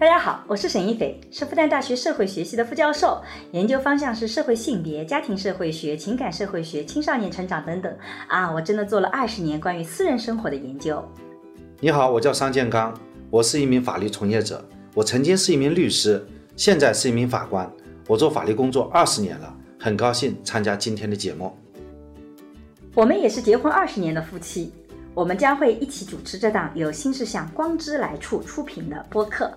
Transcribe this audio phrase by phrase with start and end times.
[0.00, 7.92] 大家好，我是沈一斐，是复旦大学社会学系的副教授，研究方向是社会性别、家庭社会学、情感社会学、青少年成长等等。
[8.28, 11.04] 啊，我真的做了二十年关于私人生活的研究。
[11.80, 12.96] 你好，我叫商建刚，
[13.28, 16.24] 我是一名法律从业者，我曾经是一名律师，
[16.54, 17.68] 现在是一名法官，
[18.06, 21.52] 我做法律工作二十年了，很高兴参加今天的节目。
[22.94, 24.72] 我们也是结婚二十年的夫妻，
[25.12, 29.52] 我们将会一起主持这档由新世相光之来处出品的播客。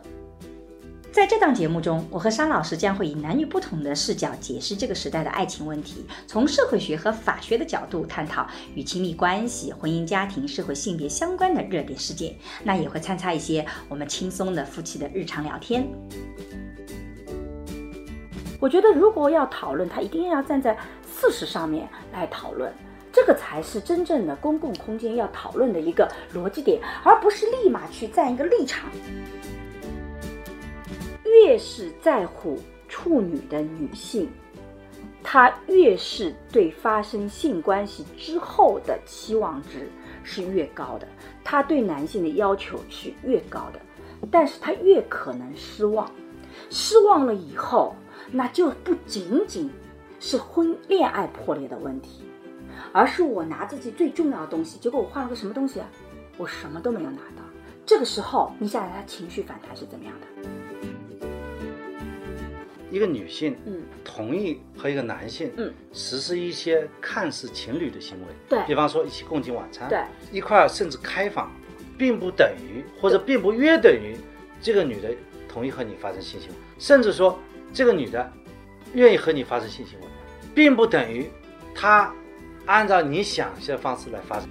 [1.11, 12.33] 在这档节目中，我和商老师将会以男女不同的视角解释这个时代的爱情问题，从社会学和法学的角度探讨与亲密关系、婚姻家庭、社会性别相关的热点事件。
[12.63, 15.85] 那也会参差一些我们轻松的夫妻的日常聊天。
[18.57, 20.77] 我觉得，如果要讨论，他一定要站在
[21.19, 22.71] 事实上面来讨论，
[23.11, 28.89] 这个才是真正的公共空间要讨论的一个逻辑点，而不是立马去站一个立场。
[31.31, 34.29] 越是在乎处女的女性，
[35.23, 39.89] 她越是对发生性关系之后的期望值
[40.23, 41.07] 是越高的，
[41.43, 43.79] 她对男性的要求是越高的，
[44.29, 46.11] 但是她越可能失望，
[46.69, 47.95] 失望了以后，
[48.31, 49.69] 那就不仅仅
[50.19, 52.23] 是婚恋爱破裂的问题，
[52.91, 55.87] 而是我拿自己最重要的东西，结果我换了个什么东西啊？
[56.37, 57.43] 我什么都没有拿到。
[57.85, 60.27] 这个时候，你想想他情绪反弹是怎么样的？
[62.91, 68.59] 一个女性，嗯，同意和一个男性，嗯，实施一些看似情侣的行为，对。
[68.67, 71.49] 比方说一起共进晚餐，对，一块儿甚至开房，
[71.97, 74.15] 并不等于或者并不约等于
[74.61, 75.09] 这个女的
[75.47, 77.39] 同意和你发生性行为，甚至说
[77.73, 78.31] 这个女的
[78.93, 80.05] 愿意和你发生性行为，
[80.53, 81.29] 并不等于
[81.73, 82.13] 她
[82.65, 84.49] 按照你想象的方式来发生。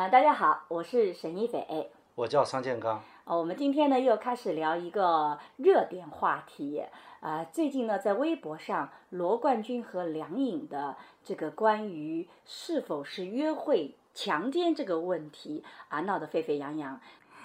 [0.00, 1.90] 啊、大家好，我是沈一斐。
[2.14, 6.82] 我叫桑建刚，呃，我们今天呢又开始聊一个热点话题。
[7.20, 16.98] 啊、最近呢，在微博上，罗冠军和梁颖的这个关于是否是约会强奸这个问题啊，闹得沸沸扬扬。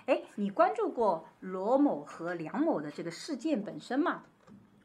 [0.06, 4.24] 哎，你关注过罗某和梁某的这个事件本身吗？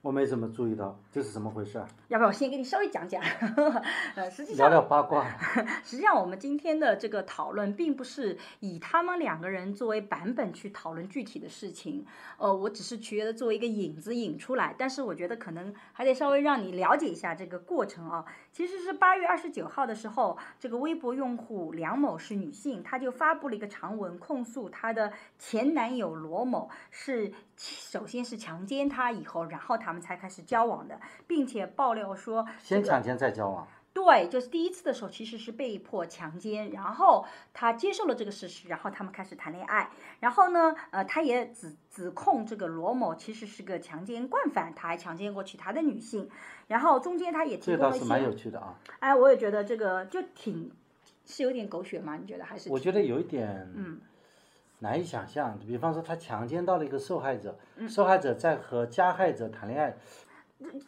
[0.02, 3.22] 我没怎么注意到这是怎么回事啊，要不要我先给你稍微讲讲。
[4.16, 5.26] 呃，实际上聊聊八卦。
[5.84, 12.06] 实际上，我们今天的这个讨论并不是以他们两个人作为版本去讨论具体的事情，
[12.38, 18.24] 呃，我只是觉得作为一个引子引出来，但是我觉得可能还得稍微让你了解一下这个过程啊。
[18.52, 39.90] 其实是八月二十九号的时候，这个微博用户梁某是女性，她就发布了一个长文控诉她的前男友罗某是首先是强奸她以后，然后他们才开始交往的，并且爆料说这个先强奸再交往，对，就是第一次的时候其实是被迫强奸，然后他接受了这个事实，然后他们开始谈恋爱，
[40.20, 46.30] 然后呢，呃，他也指指控这个罗某其实是个强奸惯犯，他还强奸过其他的女性，
[46.68, 48.78] 然后中间他也提这供了一倒是蛮有，趣的啊。
[49.00, 50.70] 哎，我也觉得这个就挺
[51.26, 52.16] 是有点狗血吗？
[52.16, 54.00] 你觉得还是我觉得有一点，嗯，
[54.80, 55.58] 难以想象。
[55.60, 57.88] 比方说，他强奸到了一个受害者，嗯。
[57.88, 59.96] 受害者在和加害者谈恋爱，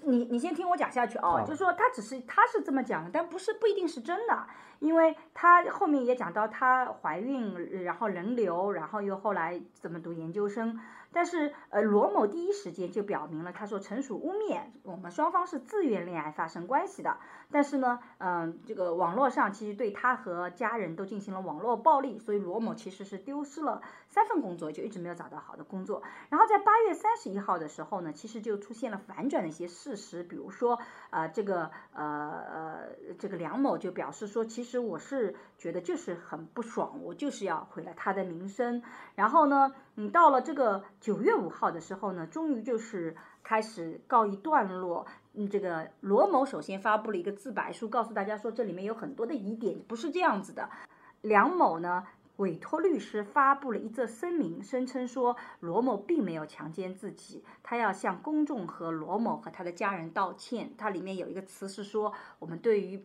[0.03, 1.41] 你你先听我讲下去啊，好。
[1.47, 4.47] 就是说他只是他是这么讲的，但不是不一定是真的，
[4.81, 10.78] 因为他后面也讲到她怀孕，然后人流，然后又后来怎么读研究生，
[11.12, 17.19] 但是呃罗某第一时间就表明了，他说纯属污蔑，我们双方是自愿恋爱发生关系的，
[17.50, 26.03] 但是呢，嗯、这个网络上其实对他和家人都进行了网络暴力，所以罗某其实是丢失了三份工作，就一直没有找到好的工作。
[26.31, 30.79] 然后在八月三十一号的时候呢，其实就出现了反转的一些事实，比如说，
[31.11, 38.83] 呃，这个呃呃，这个梁某就表示说，其实我是觉得就是很不爽，我就是要毁了他的名声。
[39.15, 45.06] 然后呢，你，到了这个九月五号的时候呢，终于就是开始告一段落。
[45.34, 50.70] 嗯，这个罗某首先发布了一个自白书，告诉大家说这里面有很多的疑点，不是这样子的。
[51.20, 52.06] 梁某呢
[52.37, 60.72] 委托律师发布了一则声明，声称说罗某并没有强奸自己，他要向公众和罗某和他的家人道歉。
[60.78, 63.05] 它里面有一个词是说，我们对于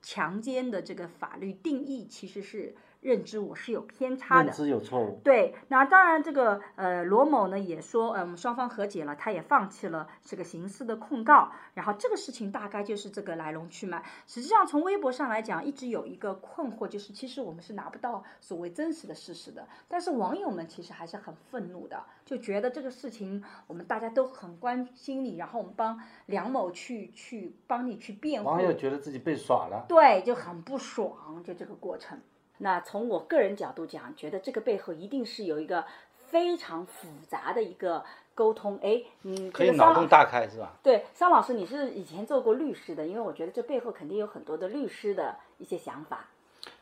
[0.00, 4.52] 强奸的这个法律定义其实是认知我是有偏差的认。
[4.54, 5.20] 知有错误。
[5.24, 14.04] 对，那当然，这个呃罗某呢也说，呃，我们双方和解了，他也放弃了这个刑事的控告，然后这个事情大概就是这个来龙去脉。
[14.26, 29.86] 实际上，从微博上来讲，一直有一个困惑，就是其实我们是拿不到所谓真实的事实的，但是网友们其实还是很愤怒的，就觉得这个事情我们大家都很关心你，然后我们帮梁某去去帮你去辩护，网友觉得自己被耍了。
[29.88, 32.20] 对，就很不爽，就这个过程。
[32.62, 35.84] 那从我个人角度讲，觉得这个背后一定是有一个
[36.28, 38.04] 非常复杂的一个
[38.34, 38.78] 沟通。
[38.82, 40.72] 哎，你可以脑洞大开是吧？
[40.82, 46.28] 对，桑老师，你是以前做过律师的，因为我觉得这背后肯定有很多的律师的一些想法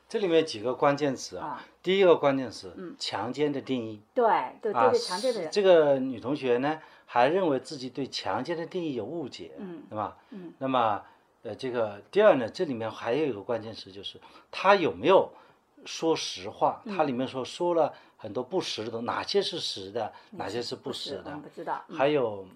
[0.09, 1.65] 这里面几个关键词啊，啊。
[1.83, 4.25] 第一个关键词，嗯强奸的定义对
[4.61, 10.17] 对啊对对，强奸的人，这个女同学呢，还认为自己对强奸的定义有误解，嗯对吧？
[10.31, 10.55] 嗯。
[10.59, 11.03] 那么，
[11.43, 14.19] 呃，这个第二呢，这里面还有一个关键词，就是
[14.51, 15.31] 她有没有
[15.89, 16.83] 说实话？
[16.85, 22.47] 嗯它里面说说了很多不实的东西，哪些是实的，哪些是不不实的还有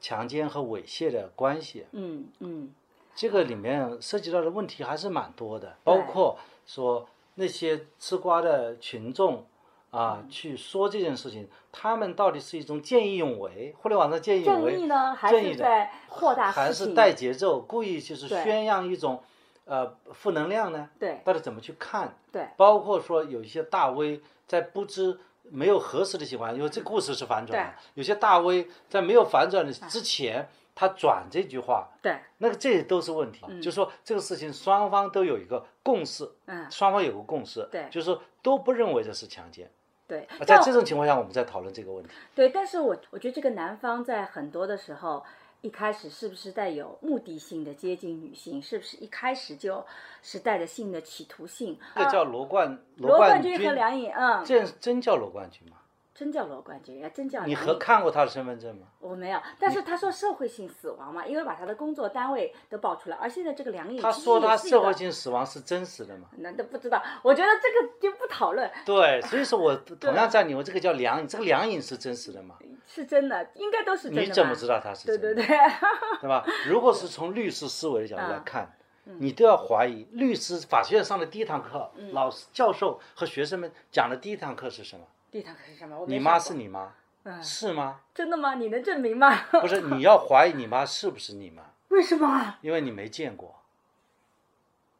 [0.00, 1.84] 强奸和猥亵的关系。
[1.90, 2.72] 嗯嗯
[3.16, 9.44] 这个里面涉及到的问题还是蛮多的，包括说那些吃瓜的群众
[9.90, 16.94] 啊，嗯去说这件事情，他们到底是一种见义勇为，互联网上见义勇正义为，呢，还正义的是在扩大还是？
[16.94, 19.20] 带节奏，故意就是宣扬一种
[19.66, 20.88] 呃负能量呢？
[20.98, 22.14] 对到底怎么去看？
[22.32, 33.44] 对包括说有一些大 V 在不知没有核实的情况下，因为这故事是反转的，有些大 V 在没有反转的之前，他转这句话，对，那个这些都是问题。
[33.60, 39.70] 就是说这个事情双方都有一个共识，嗯双方有个共识，对就是说都不认为这是强奸。
[40.06, 40.20] 对。
[40.38, 42.10] 啊在这种情况下，我们在讨论这个问题。
[42.34, 45.24] 对，但是我我觉得这个男方在很多的时候，
[45.66, 48.62] 一开始是不是带有目的性的接近女性？
[48.62, 49.84] 是不是一开始就
[50.22, 51.76] 是带着性的企图性？
[51.96, 55.78] 这个叫罗冠罗冠军和梁颖，嗯，这真叫罗冠军吗？
[56.16, 58.86] 真叫罗冠军，也真叫你和看过他的身份证吗？
[59.00, 66.28] 我没有，但是他说社会性死亡嘛，因为把他的工作单位都爆出来，而现在这个梁颖他说他社会性死亡是真实的吗？
[66.38, 72.56] 难道不知道， 我觉得这个就不讨论，对，所以说我 同样在你，我这个叫梁颖，这个梁颖是真实的吗？
[72.86, 74.22] 是真的，应该都是真的。
[74.22, 75.34] 你怎么知道他是真的？
[75.34, 75.56] 对对对，
[76.22, 76.46] 对吧？
[76.66, 78.72] 如果是从律师思维的角度来嗯看，
[79.18, 85.04] 你都要怀疑律师法学院上的第一堂课，嗯老师、教授和学生们讲的第一堂课是什么？
[85.36, 85.98] 地堂是什么？
[85.98, 86.94] 我你妈是你妈，
[87.24, 88.00] 嗯是吗？
[88.14, 88.54] 真的吗？
[88.54, 89.36] 你能证明吗？
[89.50, 92.54] 不是，你要怀疑你妈是不是你妈，为什么？
[92.62, 93.54] 因为你没见过。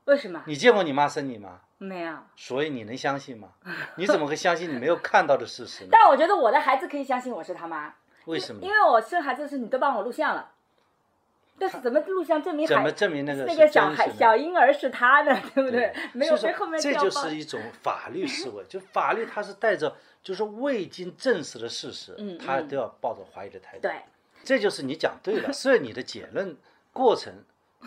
[0.04, 0.42] 为什么？
[0.46, 1.60] 你见过你妈生你吗？
[1.78, 2.18] 没有。
[2.36, 3.48] 所以你能相信吗？
[3.96, 5.88] 你怎么会相信你没有看到的事实呢？
[5.90, 7.94] 但我觉得我的孩子可以相信我是他妈，
[8.26, 8.70] 为什么因？
[8.70, 10.52] 为我生孩子的时候你都帮我录像了。
[11.58, 15.90] 但是怎么录像证明孩怎么证明那个那个小孩小婴儿是他的，对不对？
[16.12, 23.82] 没有所以说被后面这就是一种法律思维，就法律它是带着就是未经证实的事实，嗯嗯它都要抱着怀疑的态度。
[23.82, 24.02] 对，
[24.42, 26.56] 这就是你讲对了，所以你的结论
[26.92, 27.32] 过程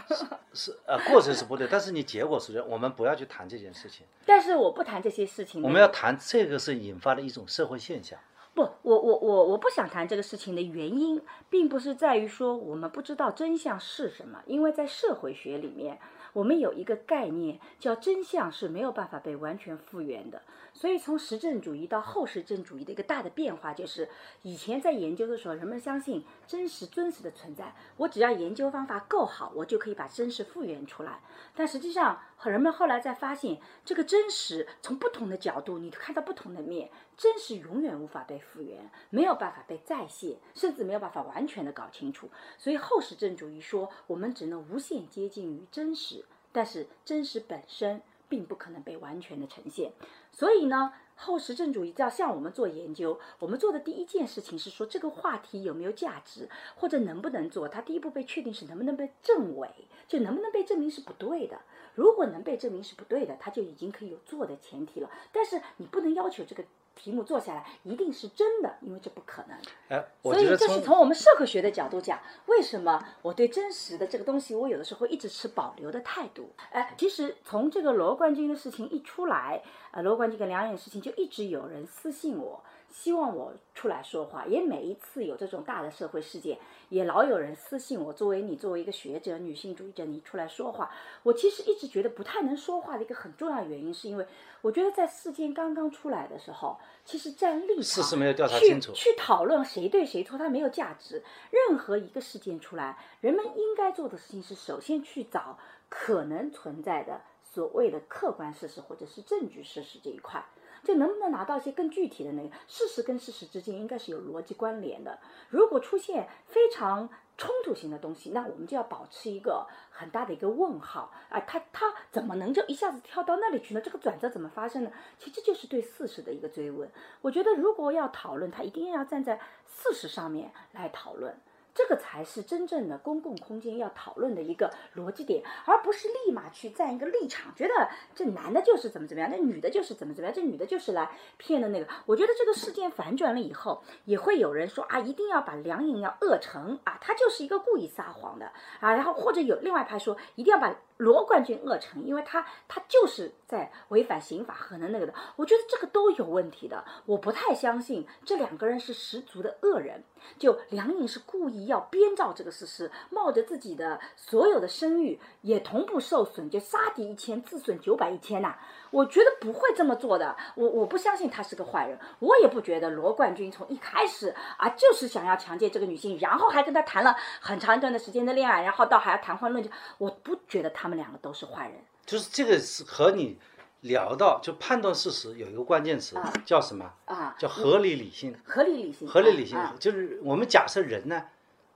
[0.08, 2.62] 是是呃过程是不对，但是你结果是对。
[2.62, 5.62] 我们不要去谈这件事情，但是我不谈这些事情。
[5.62, 8.18] 我们要谈这个是引发的一种社会现象。
[8.54, 16.00] 不，我我我我不想谈这个事情的原因，并不是在于说我们不知道真相是什么，因为在社会学里面，
[16.40, 20.42] 我们有一个概念叫真相是没有办法被完全复原的。
[20.74, 24.08] 所以从实证主义到后实证主义的一个大的变化，就是
[24.44, 31.20] 以前在研究的时候，人们相信真实真实的存在，我只要研究方法够好，我就可以把真实复原出来。
[31.54, 36.90] 但实际上，人们后来在发现，这个真实从不同的角度，你看到不同的面，
[37.20, 42.30] 真实永远无法被复原，没有办法被再现，甚至没有办法完全的搞清楚。
[42.58, 49.92] 所以后实证主义说，我们只能无限接近于真实，但是真实本身并不可能被完全的呈现。
[50.32, 57.68] 所以呢，后实证主义要向我们做研究，我们做的第一件事情是说这个话题有没有价值，或者能不能做。
[57.68, 59.70] 它第一步被确定是能不能被证伪，
[60.08, 61.60] 就能不能被证明是不对的。
[61.96, 65.12] 如果能被证明是不对的，它就已经可以有做的前提了。
[65.34, 66.64] 但是你不能要求这个
[67.02, 69.58] 题目做下来一定是真的，因为这不可能。
[69.88, 76.50] 哎，所以这是从我们社会学的角度讲，为什么我对真实的这个东西，我有的时候会一直持保留的态度。
[76.72, 84.46] 哎，其实从这个罗冠军的事情一出来，呃，罗冠军跟梁远的事情，就一直有人私信我，希望我出来说话。
[84.46, 86.58] 也每一次有这种大的社会事件，
[86.90, 90.92] 也老有人私信我，作为你作为一个学者、女性主义者，你出来说话。
[91.24, 94.26] 我其实一直觉得不太能说话的一个很重要原因，是因为
[94.62, 101.24] 我觉得在事件刚刚出来的时候，其实站立场事实没有调查去清楚去讨论谁对谁错，它没有价值。
[101.52, 105.58] 任何一个事件出来，人们应该做的事情是首先去找
[105.90, 107.22] 可能存在的。
[107.52, 110.46] 所谓的客观事实或者是证据事实这一块。
[110.90, 115.20] 就能不能拿到一些更具体的那个事实跟事实之间应该是有逻辑关联的。
[115.50, 123.82] 如果出现非常冲突性的东西，那我们就要保持一个很大的一个问号啊，他他怎么能就一下子跳到那里去呢？
[123.82, 124.92] 这个转折怎么发生呢？
[125.20, 126.90] 其实就是对事实的一个追问。
[127.22, 131.40] 我觉得如果要讨论，他一定要站在事实上面来讨论。
[131.74, 141.88] 这个才是真正的公共空间要讨论的一个逻辑点，而不是立马去站一个立场，觉得这男的就是怎么怎么样，那女的就是怎么怎么样，这女的就是来骗的那个。
[142.06, 148.48] 我觉得这个事件反转了以后，也会有人说啊，一定要把梁颖要恶成啊，他就是一个故意撒谎的
[148.80, 150.76] 啊，然后或者有另外一派说，一定要把。
[151.00, 160.04] 罗冠军恶成，因为他他就是在违反刑法和能那个的，我觉得这个都有问题的，我不太相信这两个人是十足的恶人。
[160.38, 168.58] 就梁颖是故意要编造这个事实，冒着自己的所有的声誉也同步受损，就杀敌一千自损九百一千呐。
[168.92, 181.76] 我觉得不会这么做的，我我不相信他是个坏人，我也不觉得罗冠军从一开始啊就是想要强奸这个女性，然后还跟她谈了很长一段的时间的恋爱，然后到还要谈婚论嫁，我不觉得他们两个都是坏人。
[182.06, 183.38] 就是这个是和你
[183.82, 187.36] 聊到就判断事实有一个关键词叫什么啊？
[187.38, 188.36] 叫合理理性。
[188.44, 189.08] 合理理性。
[189.08, 191.24] 合理理性就是我们假设人呢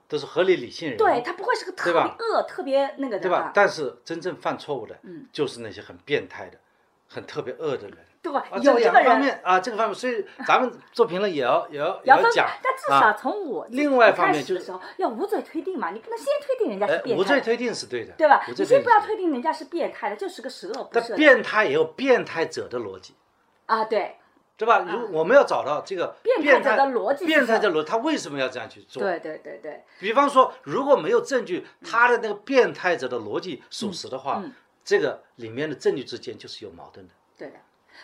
[0.08, 3.52] 都是合理理性人，对他不会是个特别恶、特别那个的，对吧？
[3.54, 6.58] 但是真正犯错误的，嗯，就是那些很变态的。
[7.14, 8.44] 很特别恶的人，对吧？
[8.60, 12.48] 有这个人啊，这个方面，所以咱们做评论也要也要也要讲。
[12.62, 17.22] 但至少从我另外一方面就是要无罪推定嘛，你不能先推定人家是变态。
[17.22, 18.44] 无罪推定是对的，对吧？
[18.48, 21.06] 你先不要推定人家是变态的，就是个十恶不赦。
[21.08, 23.14] 但变态也有变态者的逻辑
[23.66, 24.16] 啊，对，
[24.56, 24.80] 对吧？
[24.80, 29.02] 如我们要找到这个变态者的逻辑，变态的逻辑，他为什么要这样去做？
[29.02, 29.84] 对对对对。
[30.00, 34.42] 比方说，如果没有证据，他的那个变态者的逻辑属实的话，
[34.84, 37.14] 这个里面的证据之间就是有矛盾的。
[37.38, 37.56] 对的。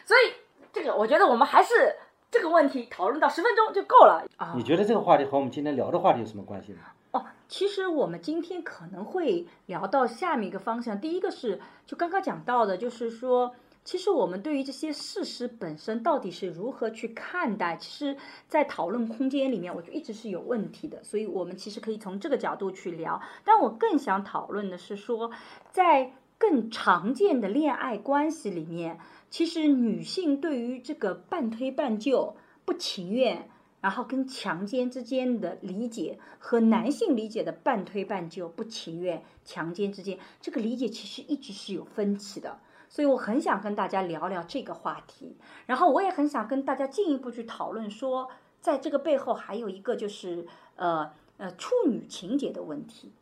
[0.05, 0.33] 所以
[0.73, 1.97] 这个，我觉得我们还是
[2.31, 4.55] 这个问题讨论到十分钟就够了啊。
[4.57, 6.79] 你觉得这个话题和我们今天聊的话题有什么关系呢？
[7.13, 11.01] 哦，其实我们今天可能会聊到下面一个方向。
[11.01, 13.53] 第一个是，就刚刚讲到的，就是说，
[13.85, 21.03] 其实我们对于这些事实本身到底是如何去看待，其实，在讨论空间里面，我觉得一直是有问题的。
[21.03, 23.21] 所以我们其实可以从这个角度去聊。
[23.45, 25.33] 但我更想讨论的是说，
[25.73, 28.99] 在更常见的恋爱关系里面。
[29.29, 33.51] 其实女性对于这个半推半就、不情愿，
[33.83, 42.59] 然后跟强奸之间的理解，和男性理解的半推半就、不情愿、强奸之间，这个理解其实一直是有分歧的。
[42.89, 48.31] 所以我很想跟大家聊聊这个话题，然后我也很想跟大家进一步去讨论说，
[48.61, 53.13] 在这个背后还有一个就是呃呃处女情节的问题。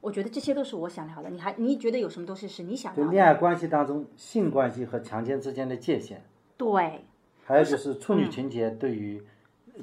[0.00, 1.30] 我觉得这些都是我想聊的。
[1.30, 3.10] 你还你觉得有什么东西是你想聊的？
[3.10, 6.24] 恋爱关系当中性关系和强奸之间的界限。
[6.56, 7.04] 对。
[7.44, 9.24] 还有就是处女情节对于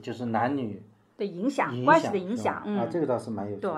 [0.02, 0.84] 就是男女
[1.18, 2.56] 的影响关系的影响。
[2.56, 3.58] 啊，这个倒是蛮有。
[3.58, 3.72] 对。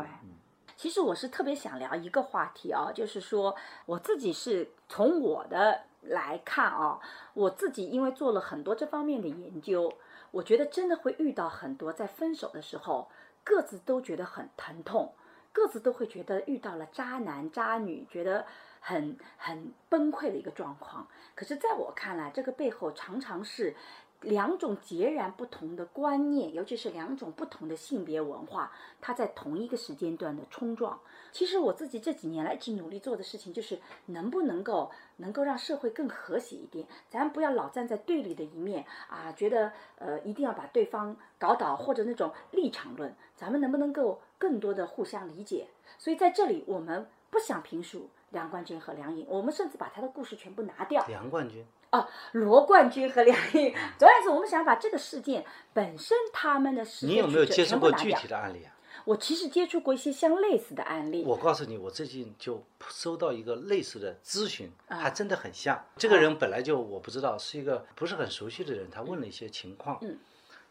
[0.77, 6.99] 其实我是特别想聊一个话题啊，就是说我自己是从我的来看啊，
[7.33, 9.93] 我自己因为做了很多这方面的研究，
[10.31, 13.07] 我觉得真的会遇到很多在分手的时候
[13.43, 15.13] 各自都觉得很疼痛。
[15.55, 18.45] 各自都会觉得遇到了渣男渣女，觉得
[18.81, 21.07] 很很崩溃的一个状况。
[21.33, 23.73] 可是，在我看来，这个背后常常是
[24.21, 30.99] 两种截然不同的观念，尤其是两种不同的性别文化，它在同一个时间段的冲撞。
[31.31, 36.87] 其实，我自己这几年来一直努力做的事情，就是能不能够能够让社会更和谐一点。
[37.09, 43.13] 咱不要老站在对立的一面啊，觉得呃一定要把对方搞倒，或者那种立场论。
[43.35, 44.21] 咱们能不能够？
[44.37, 45.65] 更多的互相理解，
[45.97, 51.03] 所以在这里我们不想评述梁冠军和梁颖，我们甚至把他的故事全部拿掉。
[51.07, 51.65] 梁冠军
[51.95, 58.73] 哦，罗冠军和梁毅，总而言之，我们想把这个事件本身他们的事你有没有接触过具体的案例啊？
[59.05, 61.23] 我其实接触过一些相类似的案例。
[61.25, 65.85] 我告诉你，我最近就收到一个类似的咨询，还真的很像。
[65.97, 69.97] 这个人本来就我不知道是一个不是很熟悉的人，他问了一些情况。
[70.01, 70.17] 嗯。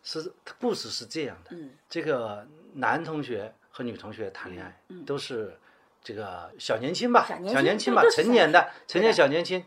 [0.06, 5.56] 是故事是这样的，嗯这个男同学和女同学谈恋爱，嗯都是
[6.02, 9.64] 这个小年轻吧，小年轻吧，成年的成年小年轻。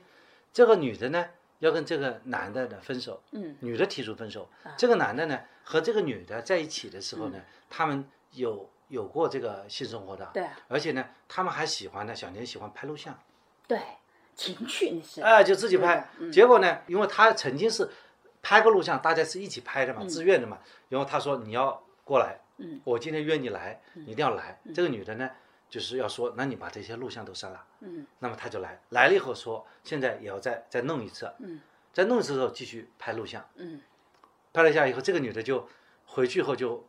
[0.54, 1.26] 这个女的呢，
[1.60, 3.22] 要跟这个男的呢分手，
[3.60, 4.50] 女的提出分手。
[4.78, 13.18] 这个男的呢，和这个女的在一起的时候呢，他们有有过这个性生活的，对，而且呢，他们还喜欢呢，小年喜欢拍录像，
[13.68, 13.80] 对，
[14.36, 16.10] 情趣那是，哎，就自己拍。
[16.32, 17.90] 结果呢，因为他曾经是。
[18.40, 20.58] 拍过录像，大家是一起拍的嘛，自愿的嘛。
[20.88, 22.40] 然后他说你要过来，
[22.86, 24.58] 我今天约你来，你一定要来。
[24.74, 25.30] 这个女的呢，
[25.69, 27.65] 就是要说，那你把这些录像都删了。
[27.81, 31.62] 嗯那么他就来，来了以后说，现在也要再再弄一次，嗯
[31.93, 33.81] 再弄一次之后继续拍录像，嗯
[34.53, 35.67] 拍了一下以后，这个女的就
[36.05, 36.88] 回去以后就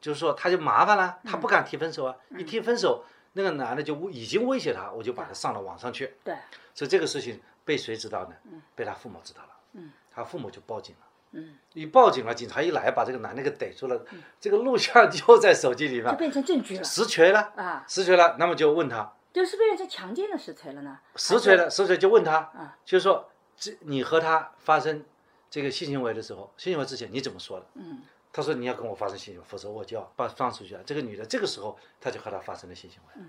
[0.00, 6.14] 就是说，她就麻烦了，她不敢提分手啊，一提分手，那个男的就威已经威胁她，我就把她上了网上去。
[6.22, 6.36] 对，
[6.74, 8.36] 所以这个事情被谁知道呢？
[8.74, 9.48] 被他父母知道了。
[9.72, 11.06] 嗯，他父母就报警了。
[11.32, 14.04] 嗯，一报警了，警察一来，把这个男的给逮住了，
[14.40, 16.84] 这个录像就在手机里面，就变成证据了。
[16.84, 18.36] 实锤了，啊，实锤了。
[18.38, 20.98] 那么就问他，就是变成强奸的实锤了呢？
[21.16, 25.04] 实锤了，实锤就问他啊，就是说，这你和他发生
[25.50, 27.66] 这个性行为的时候，性行为之前你怎么说的？
[27.74, 28.02] 嗯。
[28.30, 30.82] 他说你要跟我发生性行为，否则我就要把放出去了。
[30.84, 33.22] 这个女的这个时候，她就和他发生了性行为，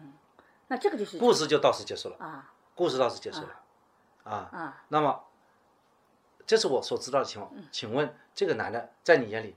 [0.67, 2.53] 那这个就是故事就到此结束了，啊。
[2.75, 3.49] 故事到此结束了，
[4.23, 4.49] 啊。
[4.51, 5.23] 啊，那么，
[6.49, 7.53] 这是我所知道的情况。
[7.71, 9.55] 请问这个男的在你眼里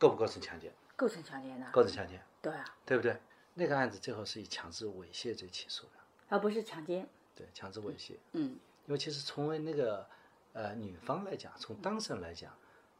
[0.00, 0.74] 构不构成强奸？
[0.96, 3.16] 构成强奸的，构成强奸，对啊，对不对？
[3.54, 5.90] 那个案子最后是以强制猥亵罪起诉的，
[6.28, 7.08] 而不是强奸。
[7.36, 8.14] 对，强制猥亵。
[8.32, 10.04] 嗯因为其实从为那个
[10.54, 12.52] 呃女方来讲，从当事人来讲，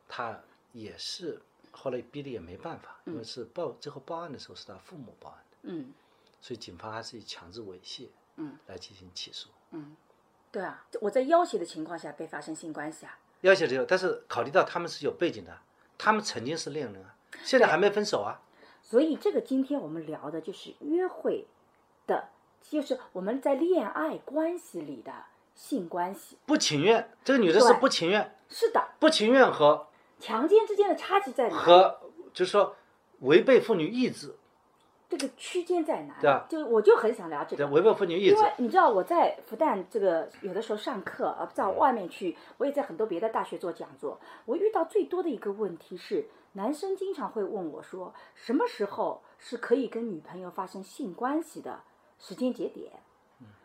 [0.08, 5.92] 他也是后来逼的也没办法，因为是报最后报案的时候是他父母报案的，嗯
[6.40, 9.50] 所以警方还是以强制猥亵嗯来进行起诉。
[9.72, 9.96] 嗯，
[10.52, 15.52] 对啊，我在要挟的情况下被发生性关系啊，要求这个，但是考虑到他们是有背景的，
[15.98, 18.40] 他们曾经是恋人啊，现在还没分手啊。
[18.82, 21.46] 所以这个今天我们聊的就是约会
[22.06, 22.30] 的，
[22.62, 25.12] 就是我们在恋爱关系里的
[25.54, 26.38] 性关系。
[26.46, 31.54] 不情愿，这个女的是不情愿，是的，不情愿和强奸之间的差距在哪？
[31.54, 32.00] 和
[32.32, 32.74] 就是说
[33.20, 34.34] 违背妇女意志，
[35.16, 36.20] 这个区间在哪里？
[36.20, 37.72] 对啊就我就很想聊这对，个。
[37.72, 38.52] 违背妇女意志因为。
[38.58, 44.18] 你知道我在复旦这个有的时候上课啊，到外面去，我也在很多别的大学做讲座。
[44.44, 51.80] 我遇到最多的一个问题是，男生经常会问我说，什么时候是可以跟女朋友发生性关系的
[52.18, 52.92] 时间节点？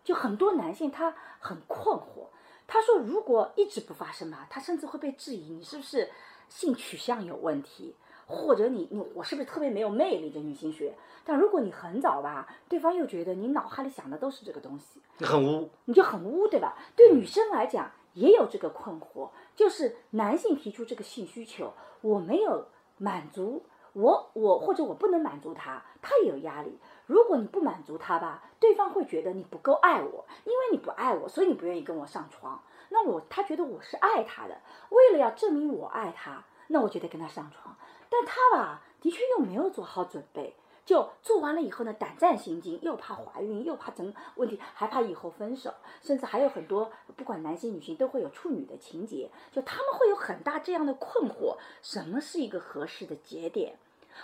[0.04, 2.28] 就很多男性他很困惑，
[2.66, 6.10] 他说如果一直不发生嘛，他甚至会被质疑你是不是
[6.48, 7.96] 性取向有问题，
[8.30, 10.30] 或者你你我是不是特别没有魅力？
[10.30, 10.94] 的女性学。
[11.26, 16.78] 但如果你很早吧，对方又觉得你脑海里想的都是这个东西，你很污，你就很污，对吧？
[16.96, 22.68] 对女生来讲也有这个困惑，就是男性提出这个性需求，我没有
[22.98, 26.78] 满足，我我或者我不能满足他，他也有压力。
[27.08, 32.62] 如果你不满足他吧，对方会觉得你不够爱我，因为你不爱我，所以你不愿意跟我上床。
[32.90, 37.76] 那我他觉得我是爱他的，为了要证明我爱他，那我就得跟他上床。
[38.10, 53.78] 但他吧，的确又没有做好准备，就做完了以后呢，胆战心惊，又怕怀孕，又怕整问题，还怕以后分手，甚至还有很多不管男性女性都会有处女的情节，就他们会有很大这样的困惑，什么是一个合适的节点？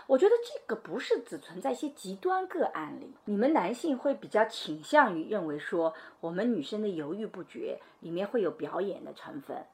[0.07, 9.65] 我觉得这个不是只存在一些极端个案里，你们男性会比较倾向于认为说，我们女生的犹豫不决里面会有表演的成分，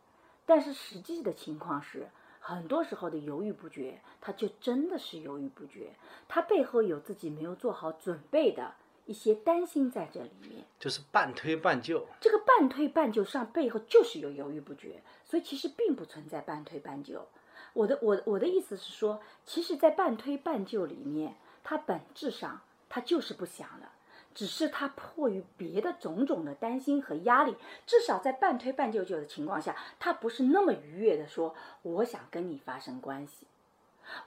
[0.46, 2.08] 但是实际的情况是，
[2.44, 5.94] 很多时候的犹豫不决，他就真的是犹豫不决，
[6.28, 8.74] 他背后有自己没有做好准备的
[9.06, 10.66] 一些担心在这里面。
[10.80, 12.08] 就是半推半就。
[12.20, 17.28] 这个半推半就上背后就是有犹豫不决，所以其实并不存在半推半就。
[17.74, 23.94] 我的我我的意思是说，其实，在半推半就里面，它本质上它就是不想了，
[24.34, 33.48] 只是他迫于别的种种的担心和压力，至少在半推半就就的情况下，他不是那么愉悦的说我想跟你发生关系，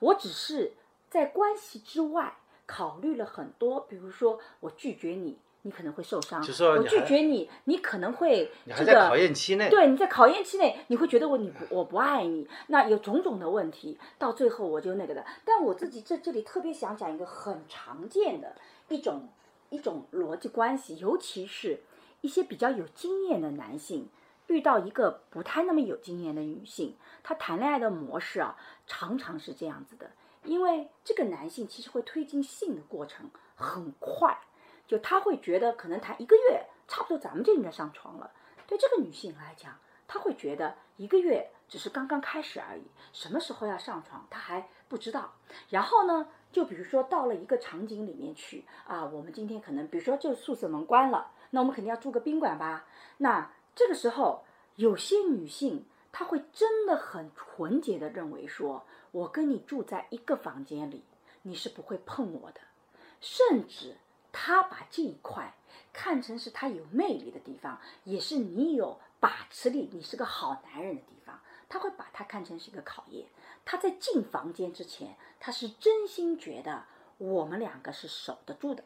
[0.01, 0.73] 我只是
[1.09, 2.37] 在关系之外
[2.67, 6.41] 考虑了很多，比如说我拒绝你，你可能会受伤；
[6.77, 9.19] 我拒绝你，你可能会这个考个。
[9.19, 15.25] 验期内，对，你在考验期内，你会觉得我你不我不爱你，那有种种的问题，到最后我就那个的。
[15.45, 18.57] 但我自己在这里特别想讲一个很常见的
[18.89, 19.29] 一种
[19.71, 21.83] 一种逻辑关系，尤其是
[22.21, 24.09] 一些比较有经验的男性
[24.47, 30.11] 遇到一个不太那么有经验的女性，他谈恋爱的模式啊，常常是这样子的，
[30.45, 34.39] 因为这个男性其实会推进性的过程很快，
[34.87, 38.33] 就他会觉得可能谈一个月，差不多咱们就应该上床了。
[38.67, 45.33] 对这个女性来讲，她会觉得一个月只是刚刚开始而已，什么时候要上床她还不知道。
[45.71, 52.87] 然后呢，就比如说到了一个场景里面去啊，我们今天可能比如说就宿舍门关了，那我们肯定要住个宾馆吧？
[53.17, 54.45] 那这个时候，
[54.77, 61.03] 有些女性她会真的很纯洁的认为说，我跟你住在一个房间里，
[61.43, 62.61] 你是不会碰我的，
[63.21, 63.97] 甚至
[64.31, 65.57] 她把这一块
[65.93, 71.41] 看成是她有魅力的地方，也是你有把持力，你是个好男人的地方。
[71.69, 73.27] 她会把它看成是一个考验。
[73.65, 76.85] 她在进房间之前，他是真心觉得
[77.19, 78.85] 我们两个是守得住的。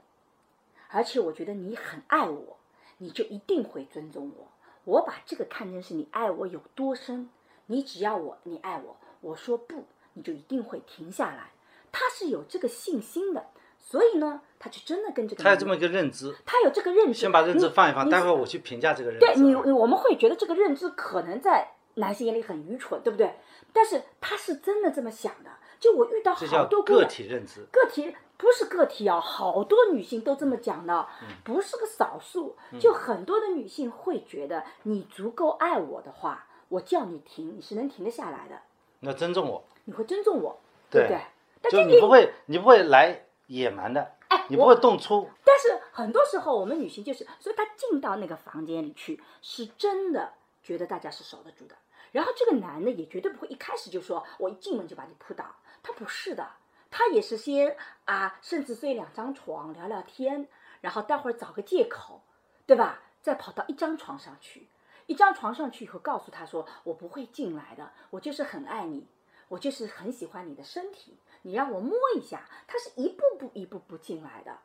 [0.91, 2.57] 而且我觉得你很爱我，
[2.99, 4.49] 你就一定会尊重我。
[4.85, 7.29] 我把这个看成是你爱我有多深，
[7.67, 11.51] 你只要我你爱我，我说不，你就一定会停下来。
[11.93, 13.47] 他是有这个信心的，
[13.79, 17.15] 所以呢，他就真的跟这个他有这么一个认知，他有这个认知。
[17.15, 19.27] 先把认知放一放，待会儿我去评价这个认知。
[19.27, 23.35] 对你，我们会觉得这个认知可能在男性眼里很愚蠢，对不对？
[23.79, 25.51] 但是他是真的这么想的。
[25.79, 27.65] 就我遇到好多姑个，体认知。
[27.71, 32.57] 个体不是个体啊，好多女性都这么讲的，嗯不是个少数。
[32.81, 38.61] 就很多的女性会觉得，你足够爱我的话，我叫你停，你是能停得下来的，
[38.99, 40.59] 那尊重我，你会尊重我，
[40.91, 41.21] 对不对？
[41.63, 45.31] 但就你不会，你不会来野蛮的，哎，你不会动粗。
[45.45, 50.33] 但是很多时候，我们女性就是，所以她进到那个房间里去，是真的
[50.65, 51.77] 觉得大家是守得住的。
[52.13, 56.51] 然后这个男的也绝对不会一开始就说我一进门就把你扑倒，他不是的，
[56.91, 60.49] 他也是先啊，甚至睡两张床聊聊天，
[60.81, 62.23] 然后待会儿找个借口，
[62.67, 63.03] 对吧？
[63.21, 64.69] 再跑到一张床上去，
[65.07, 69.07] 一张床上去以后告诉他说我不会进来的，我就是很爱你，
[69.49, 74.59] 我就是很喜欢你的身体，你让我摸一下，他是一步步一步步进来的。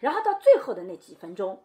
[0.00, 1.62] 然后到最后的那几分钟，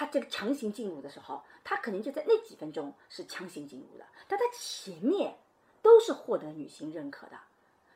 [0.00, 5.36] 他这个强行进入的时候，他可能就在那几分钟是强行进入的，但他前面
[5.82, 7.32] 都是获得女性认可的。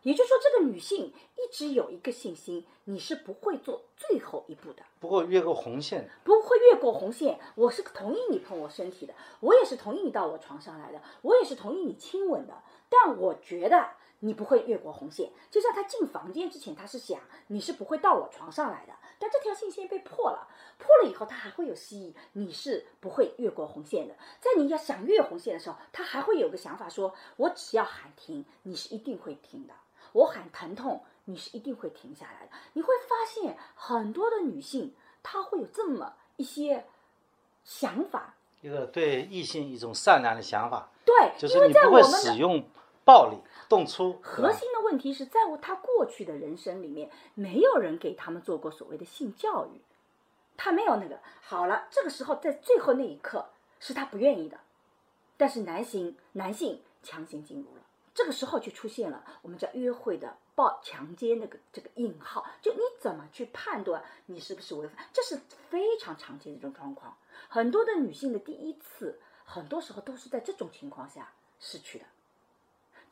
[0.02, 7.40] 也就是说，这个女性一直有一个信心，你是不会做最后一步的，不过越过红线，不会越过红线。
[7.54, 12.52] 我是同意你碰我身体的，我也是同意你到我床上来的，我也是同意你亲吻的。
[12.90, 15.32] 但我觉得你不会越过红线。
[15.50, 18.92] 就像他进房间之前，他是想你是不会到我床上来的，
[19.24, 24.14] 但这条信线被破了，破了以后，它还会有蜥蜴，你是不会越过红线的。
[24.38, 29.72] 在你要想越红线的时候，他还会有个想法说，我只要喊停，你是一定会停的。
[30.12, 32.52] 我喊疼痛，你是一定会停下来的。
[32.74, 36.84] 你会发现很多的女性，她会有这么一些
[37.64, 42.62] 想法，一个对异性一种善良的想法，对，就是因为你不会在我们使用
[43.04, 43.36] 暴力、
[43.68, 44.18] 动粗。
[44.22, 49.80] 核心的问题是在乎他过去的人生里面，没有人给他们做过所谓的性教育，
[50.56, 51.20] 他没有那个。
[51.42, 54.58] 好了，这个时候在最后那一刻是他不愿意的，
[55.36, 57.82] 但是男性男性强行进入了，
[58.14, 65.38] 这个时候就出现了我们叫约会的暴强奸那个这个引号，就你怎么去判断你是不是违法，这是
[65.68, 67.16] 非常常见的一种状况。
[67.48, 72.04] 很多的女性的第一次，很多时候都是在这种情况下失去的。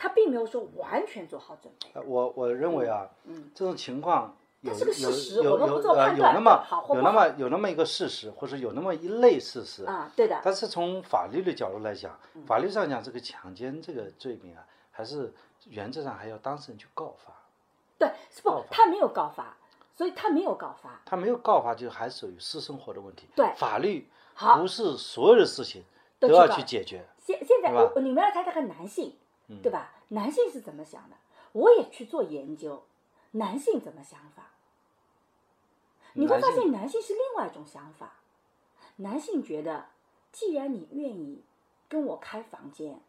[0.03, 9.85] 她并没有说完全做好准备，呃我我认为啊，嗯这种情况有是个事实有有有我们不做呃判断有那么有那么有那么一个事实，或者有那么一类事实。
[9.85, 15.33] 啊，对的，但是从法律的角度来讲，嗯法律上讲，这个强奸这个罪名啊，还是
[15.67, 17.33] 原则上还要当事人去告发。
[17.97, 18.11] 对，
[18.43, 19.57] 不告，他没有告发，
[19.95, 21.01] 所以他没有告发。
[21.05, 23.29] 他没有告发，就还属于私生活的问题。
[23.37, 25.85] 对法律好不是所有的事情
[26.19, 27.07] 都要去解决。
[27.25, 29.15] 现现在我你们要谈谈看男性，
[29.63, 29.93] 对吧？
[30.09, 31.17] 男性是怎么想的？
[31.53, 32.83] 我也去做研究，
[33.33, 34.51] 男性怎么想法？
[36.15, 38.15] 你会发现男性是另外一种想法。
[38.97, 39.87] 男性觉得，
[40.31, 41.43] 既然你愿意
[41.89, 43.01] 跟我开房间，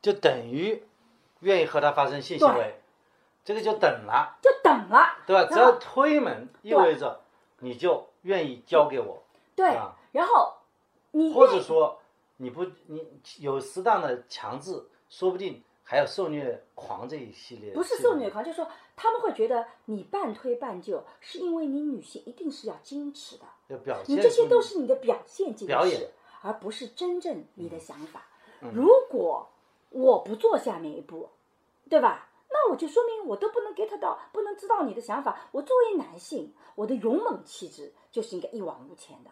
[0.00, 0.82] 就等于
[1.40, 2.80] 愿意和他发生性行为，
[3.44, 5.48] 这个就等了，就等了，对吧？
[5.52, 7.20] 只要推门，意味着
[7.58, 9.22] 你就愿意交给我，
[9.56, 10.54] 对啊，然后
[11.10, 12.00] 你或者说
[12.36, 17.72] 你不你有适当的强制，说不定还有受虐狂这一系列。
[17.72, 26.10] 不是受虐狂，就是说他们会觉得你半推半就，是因为你女性一定是要矜持的，要表现你这些都是你的表现矜持，表演
[26.42, 28.26] 而不是真正你的想法。
[28.60, 29.48] 嗯如果
[29.90, 31.28] 我不做下面一步，
[31.88, 32.28] 对吧？
[32.50, 35.48] 那我就说明我都不能 get 到，不能知道你的想法。
[35.52, 39.30] 我作为男性，我的勇猛气质就是应该一往无前的。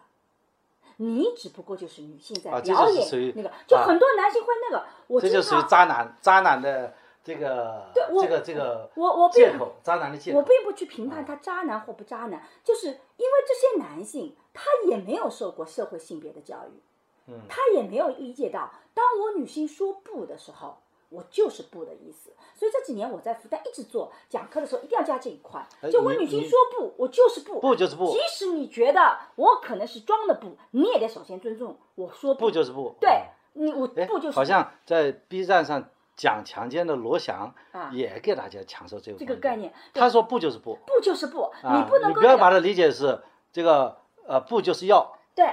[0.97, 10.37] 你只不过就是女性在表演那个，就啊很多男性会那个，我这就属于渣男，渣男的这个对我这个这个我我并借口，渣男的借口。
[10.37, 16.81] 我并不去评判他渣男或不渣男，就是因为这些男性他也没有受过社会性别的教育，
[17.27, 20.77] 嗯他也没有理解到，当我女性说不的时候，
[21.09, 22.31] 我就是不的意思。
[22.55, 32.95] 所以这几年我在复旦一直做讲课的时候，一定要加这一块哎，就我女性说不，我就是不，不就是不即使你觉得我可能是装的不，你也得首先尊重我说不就是不？
[32.99, 33.09] 对
[33.53, 45.45] 你，我哎不就是好像在 B 站上讲强奸的罗翔啊也给大家强调这个这个概念，他说不就是不，不就是不，啊，你不能够你不要把它理解是这个呃不就是要，对，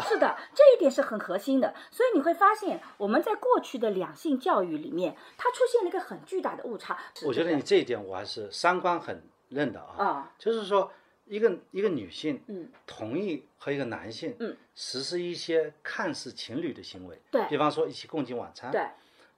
[0.00, 1.74] 是的，这一点是很核心的。
[1.90, 6.98] 所以你会发现，我们在过去的两性教育里面，它出现了一个很巨大的误差。
[7.24, 10.90] 我觉得你这一点我还是三观很认的啊，啊，就是说
[11.26, 18.84] 一个一个女性嗯同意和一个男性嗯实施一些看似情侣的行为，对比方说一起共进晚餐，对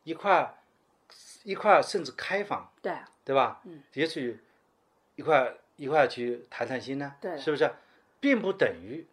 [0.05, 0.55] 一块儿
[1.43, 3.61] 一块儿甚至开房，对对吧？
[3.65, 4.41] 嗯，也许
[5.17, 7.71] 一块儿一块儿去谈谈心呢，对是不是？
[8.21, 9.07] 并不等于，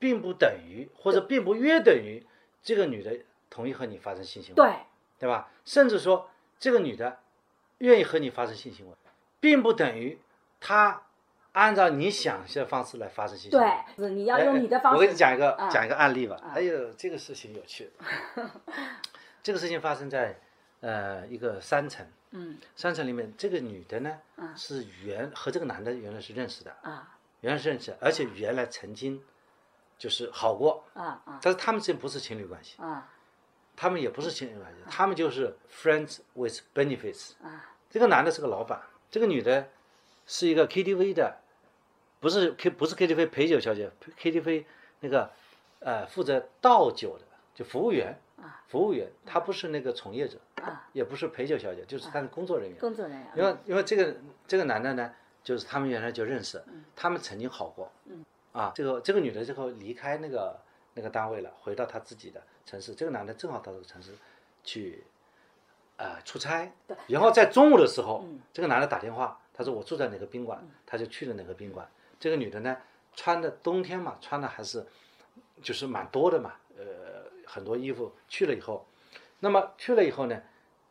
[0.00, 2.26] 并不等于，或者并不约等于
[2.60, 3.16] 这个女的
[3.48, 4.74] 同意和你发生性行为，对
[5.20, 5.52] 对吧？
[5.64, 7.18] 甚至说这个女的
[7.78, 8.92] 愿意和你发生性行为，
[9.38, 10.18] 并不等于
[10.58, 11.02] 她
[11.52, 13.66] 按照你想象的方式来发生性行为。
[13.96, 14.96] 对，是你要哎用你的方式。
[14.96, 16.36] 我给你讲一个、啊讲一个案例吧。
[16.42, 17.90] 啊哎呦，这个事情有趣。
[19.42, 20.38] 这个事情发生在
[20.80, 29.22] 呃一个山城，嗯山城里面，这个女的呢、啊是原和这个男的原来是认识的，啊原来是认识的，而且原来曾经
[30.00, 33.06] 就是好过，啊啊但是他们之间不是情侣关系，啊
[33.76, 37.32] 他们也不是情侣关系，他们就是 friends with benefits。
[37.42, 39.68] 啊这个男的是个老板，这个女的
[40.26, 41.36] 是一个 KTV 的，
[42.18, 44.64] 不是 K 不是 KTV 陪酒小姐，KTV
[45.00, 45.30] 那个
[45.80, 50.88] 呃负责倒酒的，就服务员啊，服务员，她不是那个从业者，啊！
[50.94, 52.78] 也不是陪酒小姐，就是她的工作人员。
[52.78, 53.28] 工作人员。
[53.36, 56.62] 因为因为这个这个男的呢，就是他们原来就认识，
[56.96, 57.92] 他们曾经好过，
[58.52, 60.60] 啊，这个这个女的最后离开那个
[60.94, 64.12] 那个单位了，回到她自己的城市，这个男的正好到这个城市
[64.64, 65.04] 去，
[65.96, 66.72] 呃，出差，
[67.06, 72.76] 然后在中午的时候，这个男的打电话，他说我住在哪个宾馆，他就去了哪个宾馆，这个女的呢，
[73.14, 74.84] 穿的冬天嘛，穿的还是
[75.62, 78.12] 就是蛮多的嘛，呃，很多衣服。
[78.28, 78.86] 去了以后，
[79.40, 80.42] 那么去了以后呢，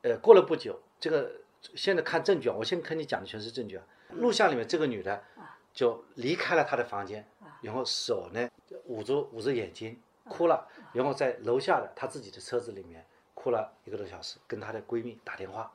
[0.03, 1.31] 呃，过了不久，这个
[1.75, 3.83] 现在看证据啊，我现在跟你讲的全是证据啊。
[4.11, 5.23] 录像里面这个女的
[5.79, 7.25] 就离开了她的房间，
[7.61, 8.49] 然后手呢
[8.83, 15.71] 捂住捂着眼睛哭了，然后在楼下的她自己的车子里面哭了一个多小时，跟她的闺蜜打电话，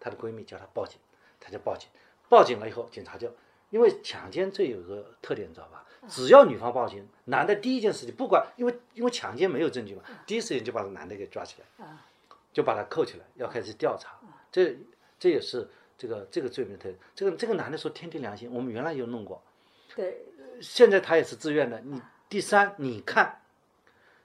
[0.00, 0.98] 她的闺蜜叫她报警，
[1.38, 1.86] 她就报警，
[2.30, 3.30] 报警了以后，警察就
[3.68, 5.84] 因为强奸罪有个特点，你知道吧？
[6.08, 11.86] 只要女方报警，男的第一件事情，不管因为因为强奸没有证据嘛，第一时间就把男的给抓起来，
[12.54, 14.18] 就把他扣起来，要开始调查。
[14.50, 14.78] 这
[15.18, 15.68] 这也是
[16.02, 16.98] 这个这个罪名的特点。
[17.14, 19.40] 这个这个男的说天地良心，我们原来有弄过，
[19.94, 20.26] 对
[20.60, 21.80] 现在他也是自愿的。
[21.82, 23.42] 你第三，你看，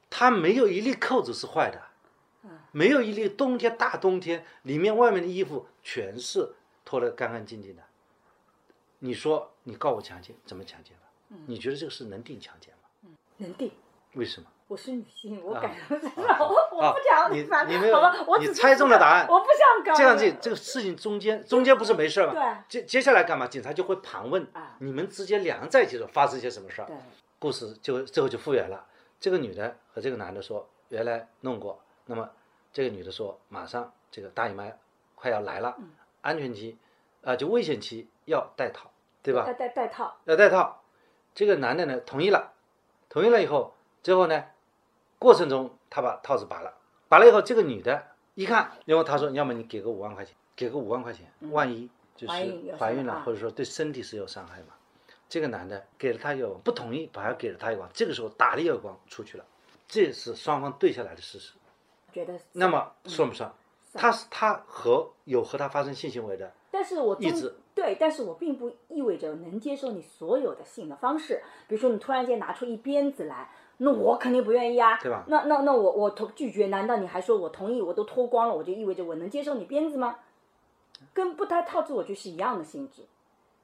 [0.09, 7.83] 他没有一粒扣子是坏的，没有一粒冬天大冬天里面外面的衣服全是脱得干干净净的。
[8.97, 11.37] 你说你告我强奸，怎么强奸了？
[11.45, 13.11] 你觉得这个事能定强奸吗？
[13.37, 13.71] 能定。
[14.13, 14.47] 为什么？
[14.67, 22.33] 我是女性，我啊感觉不啊到，我啊不讲你反你没有好吧，我你猜中了答案我不想搞这样这，这个事情中间中间不是没事儿吗？
[22.33, 23.47] 对接接下来干嘛？
[23.47, 26.85] 警察就会盘问啊你们之间两人在一起的时候发生些什么事儿。
[26.85, 26.95] 对
[27.39, 28.85] 故事就最后就复原了。
[29.19, 32.29] 这个女的和这个男的说原来弄过，那么
[32.73, 34.65] 这个女的说马上这个大姨妈
[35.15, 35.91] 快要来了，嗯
[36.21, 36.77] 安全期
[37.21, 38.91] 啊、就危险期要戴套，
[39.21, 39.53] 对吧要？
[39.53, 40.81] 带带套，要戴套。
[41.33, 42.53] 这个男的呢同意了，
[43.07, 43.75] 同意了以后，
[44.07, 44.41] 最后呢，
[45.19, 46.73] 过程中他把套子拔了，
[47.09, 48.01] 拔了以后，这个女的
[48.35, 54.67] 一看，然后他说，要么你给个五万块钱，给个五万块钱，万一就是嗯怀孕了，或者说对身体是有伤害嘛。
[55.27, 59.43] 这个男的给了他一耳光，不同意，反而给了他一耳光，这个时候打了一耳光出去了，
[59.89, 61.51] 这是双方对下来的事实。
[62.13, 63.53] 觉得那么算不算？
[63.93, 71.43] 他是他和有和他发生性行为的，但是我中意志对，但是我并不意味着能接受你所有的性的方式。
[71.67, 77.81] 比如说你突然间拿出一鞭子来，那我肯定不愿意啊，对吧那那那我我同拒绝，难道你还说我同意？
[77.81, 80.19] 我都脱光了，我就意味着我能接受你鞭子吗？
[81.13, 83.05] 跟不戴套子我觉是一样的性质。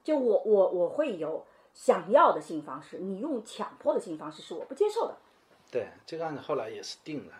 [0.04, 5.16] 就我我我会有想要的性方式，你用强迫的性方式是我不接受的。
[5.70, 7.32] 对这个案子后来也是定了，